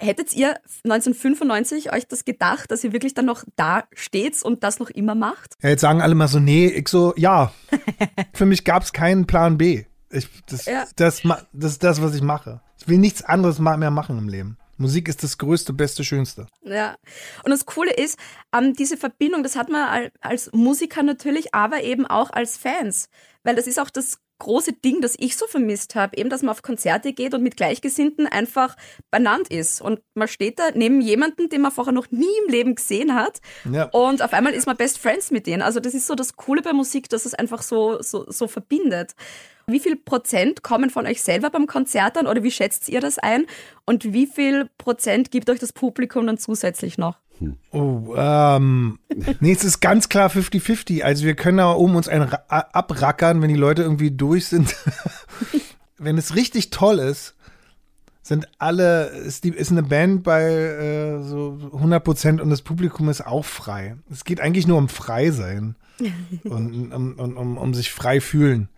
Hättet 0.00 0.32
ihr 0.34 0.54
1995 0.84 1.92
euch 1.92 2.06
das 2.06 2.24
gedacht, 2.24 2.70
dass 2.70 2.84
ihr 2.84 2.92
wirklich 2.92 3.14
dann 3.14 3.26
noch 3.26 3.44
da 3.56 3.84
steht 3.94 4.42
und 4.42 4.62
das 4.62 4.78
noch 4.78 4.90
immer 4.90 5.14
macht? 5.14 5.54
Ja, 5.62 5.70
jetzt 5.70 5.80
sagen 5.80 6.00
alle 6.02 6.14
mal 6.14 6.28
so, 6.28 6.38
nee, 6.38 6.66
ich 6.68 6.88
so, 6.88 7.14
ja. 7.16 7.52
Für 8.34 8.46
mich 8.46 8.64
gab 8.64 8.82
es 8.82 8.92
keinen 8.92 9.26
Plan 9.26 9.58
B. 9.58 9.84
Ich, 10.10 10.28
das, 10.48 10.66
Ja. 10.66 10.84
das, 10.96 11.24
ma- 11.24 11.40
das 11.52 11.72
ist 11.72 11.84
das, 11.84 12.00
was 12.02 12.14
ich 12.14 12.22
mache. 12.22 12.60
Ich 12.80 12.86
will 12.88 12.98
nichts 12.98 13.22
anderes 13.24 13.58
mehr 13.58 13.90
machen 13.90 14.18
im 14.18 14.28
Leben. 14.28 14.56
Musik 14.78 15.08
ist 15.08 15.22
das 15.22 15.38
Größte, 15.38 15.72
Beste, 15.72 16.04
Schönste. 16.04 16.46
Ja. 16.62 16.96
Und 17.44 17.50
das 17.50 17.66
Coole 17.66 17.92
ist, 17.92 18.18
ähm, 18.54 18.74
diese 18.74 18.96
Verbindung, 18.96 19.42
das 19.42 19.56
hat 19.56 19.68
man 19.68 19.88
al- 19.88 20.12
als 20.20 20.50
Musiker 20.52 21.02
natürlich, 21.02 21.54
aber 21.54 21.82
eben 21.82 22.06
auch 22.06 22.30
als 22.30 22.56
Fans. 22.56 23.08
Weil 23.42 23.56
das 23.56 23.66
ist 23.66 23.78
auch 23.78 23.90
das 23.90 24.18
große 24.40 24.72
Ding, 24.72 25.00
das 25.00 25.16
ich 25.18 25.36
so 25.36 25.48
vermisst 25.48 25.96
habe, 25.96 26.16
eben, 26.16 26.30
dass 26.30 26.42
man 26.42 26.50
auf 26.50 26.62
Konzerte 26.62 27.12
geht 27.12 27.34
und 27.34 27.42
mit 27.42 27.56
Gleichgesinnten 27.56 28.28
einfach 28.28 28.76
benannt 29.10 29.48
ist. 29.48 29.80
Und 29.80 30.00
man 30.14 30.28
steht 30.28 30.60
da 30.60 30.70
neben 30.74 31.00
jemanden, 31.00 31.48
den 31.48 31.60
man 31.62 31.72
vorher 31.72 31.92
noch 31.92 32.12
nie 32.12 32.28
im 32.44 32.52
Leben 32.52 32.76
gesehen 32.76 33.16
hat. 33.16 33.40
Ja. 33.68 33.86
Und 33.86 34.22
auf 34.22 34.32
einmal 34.32 34.54
ist 34.54 34.66
man 34.66 34.76
Best 34.76 34.98
Friends 34.98 35.32
mit 35.32 35.48
denen. 35.48 35.62
Also 35.62 35.80
das 35.80 35.92
ist 35.92 36.06
so 36.06 36.14
das 36.14 36.36
Coole 36.36 36.62
bei 36.62 36.72
Musik, 36.72 37.08
dass 37.08 37.26
es 37.26 37.34
einfach 37.34 37.62
so, 37.62 38.00
so, 38.00 38.30
so 38.30 38.46
verbindet. 38.46 39.14
Wie 39.68 39.80
viel 39.80 39.96
Prozent 39.96 40.62
kommen 40.62 40.88
von 40.88 41.06
euch 41.06 41.20
selber 41.22 41.50
beim 41.50 41.66
Konzert 41.66 42.16
an 42.16 42.26
oder 42.26 42.42
wie 42.42 42.50
schätzt 42.50 42.88
ihr 42.88 43.00
das 43.02 43.18
ein? 43.18 43.44
Und 43.84 44.14
wie 44.14 44.26
viel 44.26 44.70
Prozent 44.78 45.30
gibt 45.30 45.50
euch 45.50 45.58
das 45.58 45.74
Publikum 45.74 46.26
dann 46.26 46.38
zusätzlich 46.38 46.96
noch? 46.96 47.18
Oh, 47.70 48.14
ähm, 48.16 48.98
nee, 49.40 49.52
es 49.52 49.64
ist 49.64 49.80
ganz 49.80 50.08
klar 50.08 50.30
50-50. 50.30 51.02
Also 51.02 51.26
wir 51.26 51.36
können 51.36 51.58
da 51.58 51.72
oben 51.72 51.96
uns 51.96 52.08
einen 52.08 52.22
ra- 52.22 52.44
abrackern, 52.48 53.42
wenn 53.42 53.50
die 53.50 53.56
Leute 53.56 53.82
irgendwie 53.82 54.10
durch 54.10 54.46
sind. 54.46 54.74
wenn 55.98 56.16
es 56.16 56.34
richtig 56.34 56.70
toll 56.70 56.98
ist, 56.98 57.34
sind 58.22 58.48
alle, 58.58 59.08
ist, 59.08 59.44
die, 59.44 59.50
ist 59.50 59.70
eine 59.70 59.82
Band 59.82 60.22
bei 60.22 60.42
äh, 60.44 61.22
so 61.22 61.58
100 61.74 62.02
Prozent 62.02 62.40
und 62.40 62.48
das 62.48 62.62
Publikum 62.62 63.10
ist 63.10 63.26
auch 63.26 63.44
frei. 63.44 63.96
Es 64.10 64.24
geht 64.24 64.40
eigentlich 64.40 64.66
nur 64.66 64.78
um 64.78 64.88
frei 64.88 65.30
sein 65.30 65.76
und 66.44 66.92
um, 66.92 67.18
um, 67.18 67.36
um, 67.36 67.58
um 67.58 67.74
sich 67.74 67.92
frei 67.92 68.20
fühlen. 68.20 68.70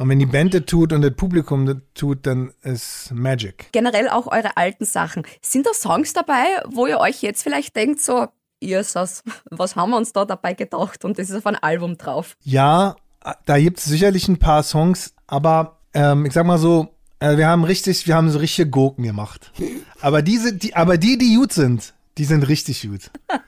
Und 0.00 0.08
wenn 0.08 0.18
die 0.18 0.24
Band 0.24 0.54
das 0.54 0.64
tut 0.64 0.94
und 0.94 1.02
das 1.02 1.12
Publikum 1.14 1.66
das 1.66 1.76
tut, 1.92 2.24
dann 2.26 2.54
ist 2.62 3.10
Magic. 3.12 3.70
Generell 3.70 4.08
auch 4.08 4.28
eure 4.28 4.56
alten 4.56 4.86
Sachen. 4.86 5.24
Sind 5.42 5.66
da 5.66 5.74
Songs 5.74 6.14
dabei, 6.14 6.46
wo 6.66 6.86
ihr 6.86 6.98
euch 7.00 7.20
jetzt 7.20 7.42
vielleicht 7.42 7.76
denkt, 7.76 8.00
so, 8.00 8.28
Jesus, 8.60 9.22
was 9.50 9.76
haben 9.76 9.90
wir 9.90 9.98
uns 9.98 10.14
da 10.14 10.24
dabei 10.24 10.54
gedacht? 10.54 11.04
Und 11.04 11.18
das 11.18 11.28
ist 11.28 11.36
auf 11.36 11.44
ein 11.44 11.56
Album 11.56 11.98
drauf. 11.98 12.34
Ja, 12.42 12.96
da 13.44 13.58
gibt 13.58 13.78
es 13.78 13.84
sicherlich 13.84 14.26
ein 14.26 14.38
paar 14.38 14.62
Songs, 14.62 15.12
aber 15.26 15.80
ähm, 15.92 16.24
ich 16.24 16.32
sag 16.32 16.46
mal 16.46 16.56
so, 16.56 16.94
äh, 17.18 17.36
wir 17.36 17.48
haben 17.48 17.64
richtig, 17.64 18.06
wir 18.06 18.14
haben 18.14 18.30
so 18.30 18.38
richtige 18.38 18.70
Gurken 18.70 19.04
gemacht. 19.04 19.52
Aber 20.00 20.22
diese, 20.22 20.54
die, 20.54 20.74
aber 20.74 20.96
die, 20.96 21.18
die 21.18 21.36
gut 21.36 21.52
sind, 21.52 21.92
die 22.16 22.24
sind 22.24 22.48
richtig 22.48 22.88
gut. 22.88 23.10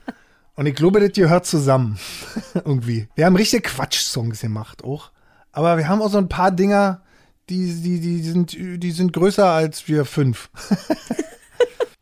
Und 0.55 0.67
ich 0.67 0.75
glaube, 0.75 0.99
das 0.99 1.13
gehört 1.13 1.47
zusammen. 1.47 1.97
Irgendwie. 2.53 3.07
Wir 3.15 3.25
haben 3.25 3.35
richtige 3.35 3.63
Quatsch-Songs 3.63 4.39
gemacht 4.41 4.83
auch. 4.83 5.12
Aber 5.53 5.77
wir 5.77 5.87
haben 5.87 6.01
auch 6.01 6.09
so 6.09 6.17
ein 6.17 6.29
paar 6.29 6.51
Dinger, 6.51 7.01
die, 7.49 7.73
die, 7.81 7.99
die, 7.99 8.21
sind, 8.23 8.53
die 8.53 8.91
sind 8.91 9.13
größer 9.13 9.49
als 9.49 9.87
wir 9.87 10.03
fünf. 10.03 10.49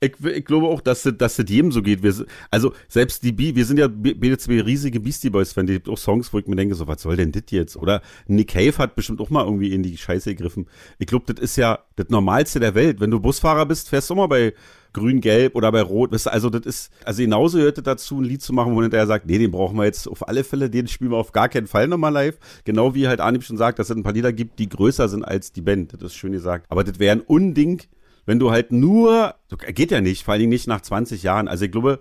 Ich, 0.03 0.13
ich 0.25 0.45
glaube 0.45 0.65
auch, 0.65 0.81
dass 0.81 1.03
das, 1.03 1.13
das 1.15 1.37
jedem 1.37 1.71
so 1.71 1.83
geht. 1.83 2.01
Wir, 2.01 2.25
also 2.49 2.73
selbst 2.87 3.21
die 3.21 3.31
Bee, 3.31 3.55
wir 3.55 3.65
sind 3.65 3.77
ja 3.77 3.87
be- 3.87 4.15
beide 4.15 4.35
zwei 4.39 4.59
riesige 4.59 4.99
Beastie 4.99 5.29
Boys-Fans. 5.29 5.67
Die 5.67 5.73
gibt 5.73 5.87
auch 5.89 5.97
Songs, 5.97 6.33
wo 6.33 6.39
ich 6.39 6.47
mir 6.47 6.55
denke, 6.55 6.73
so, 6.73 6.87
was 6.87 7.03
soll 7.03 7.17
denn 7.17 7.31
das 7.31 7.43
jetzt? 7.51 7.77
Oder 7.77 8.01
Nick 8.25 8.47
Cave 8.47 8.75
hat 8.79 8.95
bestimmt 8.95 9.21
auch 9.21 9.29
mal 9.29 9.45
irgendwie 9.45 9.71
in 9.71 9.83
die 9.83 9.95
Scheiße 9.95 10.33
gegriffen. 10.33 10.65
Ich 10.97 11.05
glaube, 11.05 11.31
das 11.31 11.39
ist 11.43 11.55
ja 11.55 11.77
das 11.97 12.09
Normalste 12.09 12.59
der 12.59 12.73
Welt. 12.73 12.99
Wenn 12.99 13.11
du 13.11 13.19
Busfahrer 13.19 13.67
bist, 13.67 13.89
fährst 13.89 14.09
du 14.09 14.15
immer 14.15 14.27
bei 14.27 14.55
Grün, 14.91 15.21
Gelb 15.21 15.55
oder 15.55 15.71
bei 15.71 15.83
Rot. 15.83 16.11
Weißt 16.11 16.25
du, 16.25 16.33
Also 16.33 16.49
das 16.49 16.65
ist, 16.65 16.91
also 17.05 17.21
genauso 17.21 17.59
gehört 17.59 17.77
es 17.77 17.83
dazu, 17.83 18.19
ein 18.19 18.23
Lied 18.23 18.41
zu 18.41 18.53
machen, 18.53 18.75
wo 18.75 18.81
hinterher 18.81 19.05
sagt, 19.05 19.27
nee, 19.27 19.37
den 19.37 19.51
brauchen 19.51 19.77
wir 19.77 19.85
jetzt 19.85 20.07
auf 20.07 20.27
alle 20.27 20.43
Fälle, 20.43 20.71
den 20.71 20.87
spielen 20.87 21.11
wir 21.11 21.17
auf 21.17 21.31
gar 21.31 21.47
keinen 21.47 21.67
Fall 21.67 21.87
nochmal 21.87 22.11
live. 22.11 22.39
Genau 22.63 22.95
wie 22.95 23.07
halt 23.07 23.19
Arnim 23.19 23.43
schon 23.43 23.57
sagt, 23.57 23.77
dass 23.77 23.91
es 23.91 23.95
ein 23.95 24.01
paar 24.01 24.13
Lieder 24.13 24.33
gibt, 24.33 24.57
die 24.57 24.67
größer 24.67 25.07
sind 25.09 25.23
als 25.23 25.51
die 25.51 25.61
Band. 25.61 25.93
Das 25.93 26.01
ist 26.01 26.15
schön 26.15 26.31
gesagt. 26.31 26.65
Aber 26.69 26.83
das 26.83 26.97
wäre 26.97 27.11
ein 27.17 27.21
Unding, 27.21 27.83
wenn 28.25 28.39
du 28.39 28.51
halt 28.51 28.71
nur, 28.71 29.35
geht 29.73 29.91
ja 29.91 30.01
nicht, 30.01 30.23
vor 30.23 30.33
allen 30.33 30.41
Dingen 30.41 30.51
nicht 30.51 30.67
nach 30.67 30.81
20 30.81 31.23
Jahren. 31.23 31.47
Also 31.47 31.65
ich 31.65 31.71
glaube, 31.71 31.99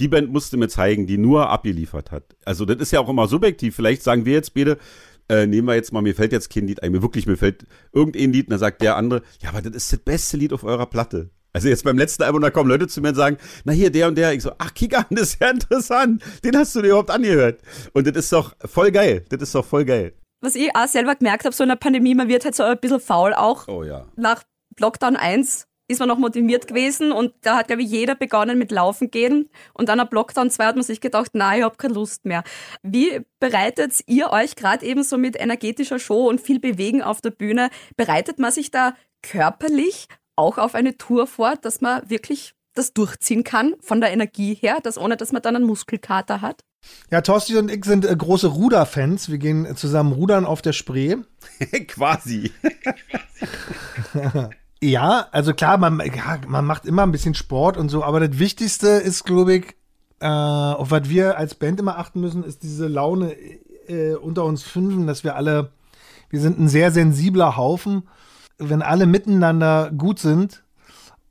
die 0.00 0.08
Band 0.08 0.30
musste 0.30 0.56
mir 0.56 0.68
zeigen, 0.68 1.06
die 1.06 1.18
nur 1.18 1.48
abgeliefert 1.48 2.10
hat. 2.10 2.36
Also 2.44 2.64
das 2.64 2.76
ist 2.78 2.92
ja 2.92 3.00
auch 3.00 3.08
immer 3.08 3.28
subjektiv. 3.28 3.74
Vielleicht 3.74 4.02
sagen 4.02 4.26
wir 4.26 4.34
jetzt 4.34 4.54
beide, 4.54 4.78
äh, 5.28 5.46
nehmen 5.46 5.66
wir 5.66 5.74
jetzt 5.74 5.92
mal, 5.92 6.02
mir 6.02 6.14
fällt 6.14 6.32
jetzt 6.32 6.52
kein 6.52 6.66
Lied 6.66 6.82
ein, 6.82 6.92
mir 6.92 7.02
wirklich, 7.02 7.26
mir 7.26 7.36
fällt 7.36 7.66
irgendein 7.92 8.32
Lied 8.32 8.46
und 8.46 8.50
dann 8.50 8.58
sagt 8.58 8.82
der 8.82 8.96
andere, 8.96 9.22
ja, 9.40 9.48
aber 9.48 9.62
das 9.62 9.74
ist 9.74 9.92
das 9.92 10.00
beste 10.00 10.36
Lied 10.36 10.52
auf 10.52 10.64
eurer 10.64 10.86
Platte. 10.86 11.30
Also 11.52 11.68
jetzt 11.68 11.84
beim 11.84 11.96
letzten 11.96 12.22
Album, 12.22 12.42
da 12.42 12.50
kommen 12.50 12.68
Leute 12.68 12.86
zu 12.86 13.00
mir 13.00 13.08
und 13.08 13.14
sagen, 13.14 13.38
na 13.64 13.72
hier, 13.72 13.90
der 13.90 14.08
und 14.08 14.18
der. 14.18 14.34
Ich 14.34 14.42
so, 14.42 14.52
ach, 14.58 14.74
kick 14.74 14.96
an, 14.96 15.06
das 15.08 15.30
ist 15.30 15.40
ja 15.40 15.50
interessant. 15.50 16.22
Den 16.44 16.54
hast 16.54 16.76
du 16.76 16.82
dir 16.82 16.88
überhaupt 16.88 17.10
angehört. 17.10 17.62
Und 17.94 18.06
das 18.06 18.16
ist 18.16 18.32
doch 18.32 18.54
voll 18.60 18.90
geil. 18.90 19.24
Das 19.30 19.40
ist 19.40 19.54
doch 19.54 19.64
voll 19.64 19.86
geil. 19.86 20.12
Was 20.42 20.54
ich 20.54 20.68
auch 20.76 20.86
selber 20.86 21.14
gemerkt 21.14 21.46
habe, 21.46 21.56
so 21.56 21.64
in 21.64 21.70
der 21.70 21.76
Pandemie, 21.76 22.14
man 22.14 22.28
wird 22.28 22.44
halt 22.44 22.54
so 22.54 22.62
ein 22.62 22.78
bisschen 22.78 23.00
faul 23.00 23.32
auch. 23.32 23.68
Oh 23.68 23.82
ja. 23.84 24.04
Nach 24.16 24.42
Lockdown 24.80 25.16
1 25.16 25.66
ist 25.88 26.00
man 26.00 26.08
noch 26.08 26.18
motiviert 26.18 26.66
gewesen 26.66 27.12
und 27.12 27.32
da 27.42 27.58
hat, 27.58 27.68
glaube 27.68 27.82
ich, 27.82 27.90
jeder 27.90 28.14
begonnen 28.14 28.58
mit 28.58 28.72
Laufen 28.72 29.10
gehen. 29.10 29.48
Und 29.72 29.88
dann 29.88 30.00
ab 30.00 30.12
Lockdown 30.12 30.50
2 30.50 30.66
hat 30.66 30.76
man 30.76 30.84
sich 30.84 31.00
gedacht, 31.00 31.30
na, 31.34 31.56
ich 31.56 31.62
habe 31.62 31.76
keine 31.76 31.94
Lust 31.94 32.24
mehr. 32.24 32.42
Wie 32.82 33.20
bereitet 33.38 34.02
ihr 34.06 34.30
euch 34.30 34.56
gerade 34.56 34.84
eben 34.84 35.04
so 35.04 35.16
mit 35.16 35.38
energetischer 35.38 35.98
Show 35.98 36.28
und 36.28 36.40
viel 36.40 36.58
Bewegen 36.58 37.02
auf 37.02 37.20
der 37.20 37.30
Bühne, 37.30 37.70
bereitet 37.96 38.38
man 38.38 38.50
sich 38.50 38.70
da 38.70 38.94
körperlich 39.22 40.08
auch 40.34 40.58
auf 40.58 40.74
eine 40.74 40.98
Tour 40.98 41.26
vor, 41.26 41.54
dass 41.56 41.80
man 41.80 42.08
wirklich 42.10 42.54
das 42.74 42.92
durchziehen 42.92 43.42
kann 43.42 43.74
von 43.80 44.00
der 44.00 44.12
Energie 44.12 44.54
her, 44.54 44.80
dass 44.82 44.98
ohne 44.98 45.16
dass 45.16 45.32
man 45.32 45.40
dann 45.40 45.56
einen 45.56 45.64
Muskelkater 45.64 46.42
hat? 46.42 46.62
Ja, 47.10 47.20
Torsti 47.20 47.56
und 47.56 47.70
ich 47.70 47.84
sind 47.84 48.04
äh, 48.04 48.14
große 48.14 48.48
Ruderfans. 48.48 49.30
Wir 49.30 49.38
gehen 49.38 49.76
zusammen 49.76 50.12
rudern 50.12 50.44
auf 50.44 50.62
der 50.62 50.72
Spree. 50.72 51.16
Quasi. 51.88 52.52
Ja, 54.86 55.26
also 55.32 55.52
klar, 55.52 55.78
man, 55.78 55.98
ja, 55.98 56.38
man 56.46 56.64
macht 56.64 56.86
immer 56.86 57.02
ein 57.02 57.10
bisschen 57.10 57.34
Sport 57.34 57.76
und 57.76 57.88
so, 57.88 58.04
aber 58.04 58.20
das 58.20 58.38
Wichtigste 58.38 58.86
ist, 58.86 59.24
glaube 59.24 59.54
ich, 59.54 59.76
äh, 60.20 60.26
auf 60.28 60.92
was 60.92 61.08
wir 61.08 61.36
als 61.36 61.56
Band 61.56 61.80
immer 61.80 61.98
achten 61.98 62.20
müssen, 62.20 62.44
ist 62.44 62.62
diese 62.62 62.86
Laune 62.86 63.32
äh, 63.88 64.14
unter 64.14 64.44
uns 64.44 64.62
Fünfen, 64.62 65.08
dass 65.08 65.24
wir 65.24 65.34
alle, 65.34 65.72
wir 66.30 66.40
sind 66.40 66.60
ein 66.60 66.68
sehr 66.68 66.92
sensibler 66.92 67.56
Haufen. 67.56 68.04
Wenn 68.58 68.80
alle 68.80 69.06
miteinander 69.06 69.90
gut 69.90 70.20
sind 70.20 70.62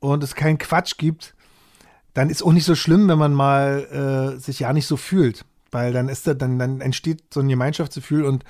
und 0.00 0.22
es 0.22 0.34
keinen 0.34 0.58
Quatsch 0.58 0.98
gibt, 0.98 1.34
dann 2.12 2.28
ist 2.28 2.42
auch 2.42 2.52
nicht 2.52 2.66
so 2.66 2.74
schlimm, 2.74 3.08
wenn 3.08 3.18
man 3.18 3.32
mal 3.32 4.34
äh, 4.36 4.38
sich 4.38 4.60
ja 4.60 4.74
nicht 4.74 4.86
so 4.86 4.98
fühlt, 4.98 5.46
weil 5.70 5.94
dann 5.94 6.10
ist 6.10 6.26
da, 6.26 6.34
dann, 6.34 6.58
dann 6.58 6.82
entsteht 6.82 7.32
so 7.32 7.40
ein 7.40 7.48
Gemeinschaftsgefühl 7.48 8.26
und 8.26 8.44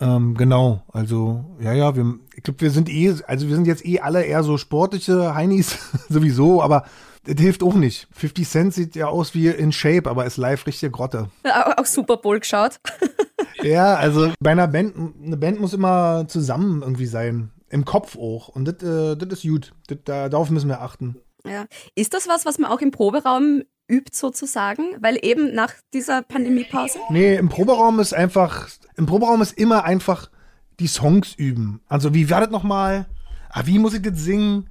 ähm, 0.00 0.34
genau, 0.34 0.82
also 0.92 1.44
ja, 1.60 1.72
ja, 1.72 1.96
wir, 1.96 2.18
ich 2.36 2.42
glaube, 2.42 2.60
wir 2.60 2.70
sind 2.70 2.88
eh, 2.88 3.14
also 3.26 3.48
wir 3.48 3.54
sind 3.54 3.66
jetzt 3.66 3.84
eh 3.84 4.00
alle 4.00 4.24
eher 4.24 4.42
so 4.42 4.58
sportliche 4.58 5.34
Heinis 5.34 5.78
sowieso, 6.08 6.62
aber 6.62 6.84
das 7.24 7.40
hilft 7.40 7.62
auch 7.62 7.74
nicht. 7.74 8.08
50 8.12 8.48
Cent 8.48 8.74
sieht 8.74 8.96
ja 8.96 9.08
aus 9.08 9.34
wie 9.34 9.48
in 9.48 9.72
Shape, 9.72 10.08
aber 10.08 10.24
ist 10.24 10.36
live 10.36 10.66
richtige 10.66 10.90
Grotte. 10.90 11.28
Auch 11.76 11.84
Super 11.84 12.16
Bowl 12.16 12.40
geschaut. 12.40 12.80
Ja, 13.62 13.96
also 13.96 14.32
bei 14.40 14.52
einer 14.52 14.68
Band, 14.68 14.94
eine 15.20 15.36
Band 15.36 15.60
muss 15.60 15.72
immer 15.72 16.26
zusammen 16.28 16.82
irgendwie 16.82 17.06
sein. 17.06 17.50
Im 17.70 17.84
Kopf 17.84 18.16
auch. 18.16 18.48
Und 18.48 18.66
das, 18.66 18.82
äh, 18.82 19.16
das 19.16 19.40
ist 19.40 19.50
gut. 19.50 19.72
Das, 19.88 19.98
da, 20.04 20.28
darauf 20.28 20.50
müssen 20.50 20.68
wir 20.68 20.80
achten. 20.80 21.16
Ja. 21.44 21.66
Ist 21.94 22.14
das 22.14 22.28
was, 22.28 22.46
was 22.46 22.58
man 22.58 22.70
auch 22.70 22.80
im 22.80 22.90
Proberaum 22.90 23.62
übt 23.88 24.16
sozusagen? 24.16 24.84
Weil 25.00 25.18
eben 25.22 25.54
nach 25.54 25.72
dieser 25.92 26.22
Pandemiepause? 26.22 26.98
Nee, 27.10 27.36
im 27.36 27.48
Proberaum 27.48 28.00
ist 28.00 28.14
einfach, 28.14 28.68
im 28.96 29.06
Proberaum 29.06 29.42
ist 29.42 29.58
immer 29.58 29.84
einfach 29.84 30.30
die 30.78 30.86
Songs 30.86 31.34
üben. 31.34 31.80
Also 31.88 32.14
wie 32.14 32.30
war 32.30 32.40
das 32.40 32.50
nochmal? 32.50 33.06
Ah, 33.50 33.62
wie 33.64 33.78
muss 33.78 33.94
ich 33.94 34.02
das 34.02 34.18
singen? 34.18 34.70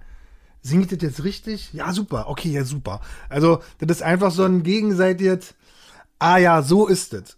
Singe 0.62 0.84
ich 0.84 0.90
das 0.90 1.02
jetzt 1.02 1.24
richtig? 1.24 1.74
Ja, 1.74 1.92
super. 1.94 2.28
Okay, 2.28 2.50
ja, 2.50 2.64
super. 2.64 3.02
Also, 3.30 3.62
das 3.80 3.98
ist 3.98 4.04
einfach 4.04 4.32
so 4.32 4.44
ein 4.44 4.64
gegenseitiges, 4.64 5.56
ah 6.20 6.38
ja, 6.38 6.62
so 6.62 6.88
ist 6.88 7.14
es. 7.14 7.38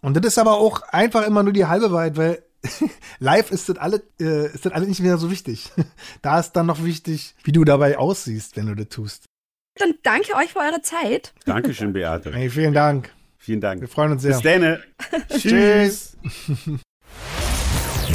Und 0.00 0.16
das 0.16 0.24
ist 0.26 0.38
aber 0.38 0.54
auch 0.54 0.82
einfach 0.82 1.26
immer 1.26 1.42
nur 1.42 1.52
die 1.52 1.66
halbe 1.66 1.92
Wahrheit, 1.92 2.16
weil 2.16 2.42
live 3.18 3.50
ist 3.50 3.68
das 3.68 3.78
alle, 3.78 4.02
äh, 4.20 4.46
ist 4.46 4.64
das 4.64 4.72
alles 4.72 4.88
nicht 4.88 5.00
mehr 5.00 5.18
so 5.18 5.30
wichtig. 5.30 5.70
da 6.22 6.40
ist 6.40 6.52
dann 6.52 6.66
noch 6.66 6.82
wichtig, 6.84 7.34
wie 7.44 7.52
du 7.52 7.64
dabei 7.64 7.98
aussiehst, 7.98 8.56
wenn 8.56 8.66
du 8.66 8.74
das 8.74 8.88
tust. 8.88 9.29
Dann 9.80 9.94
danke 10.02 10.34
euch 10.36 10.52
für 10.52 10.58
eure 10.60 10.82
Zeit. 10.82 11.32
Dankeschön, 11.46 11.92
Beate. 11.92 12.32
Hey, 12.32 12.50
vielen 12.50 12.74
Dank. 12.74 13.10
Vielen 13.38 13.60
Dank. 13.60 13.80
Wir 13.80 13.88
freuen 13.88 14.12
uns 14.12 14.22
sehr. 14.22 14.32
Bis 14.32 14.42
dann. 14.42 14.78
Tschüss. 15.30 16.16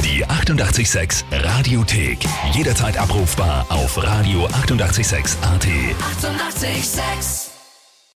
Die 0.04 0.24
886 0.24 1.24
Radiothek. 1.32 2.18
Jederzeit 2.52 2.96
abrufbar 2.96 3.66
auf 3.68 3.98
radio886.at. 3.98 4.54
886! 4.62 5.36
886. 5.42 7.55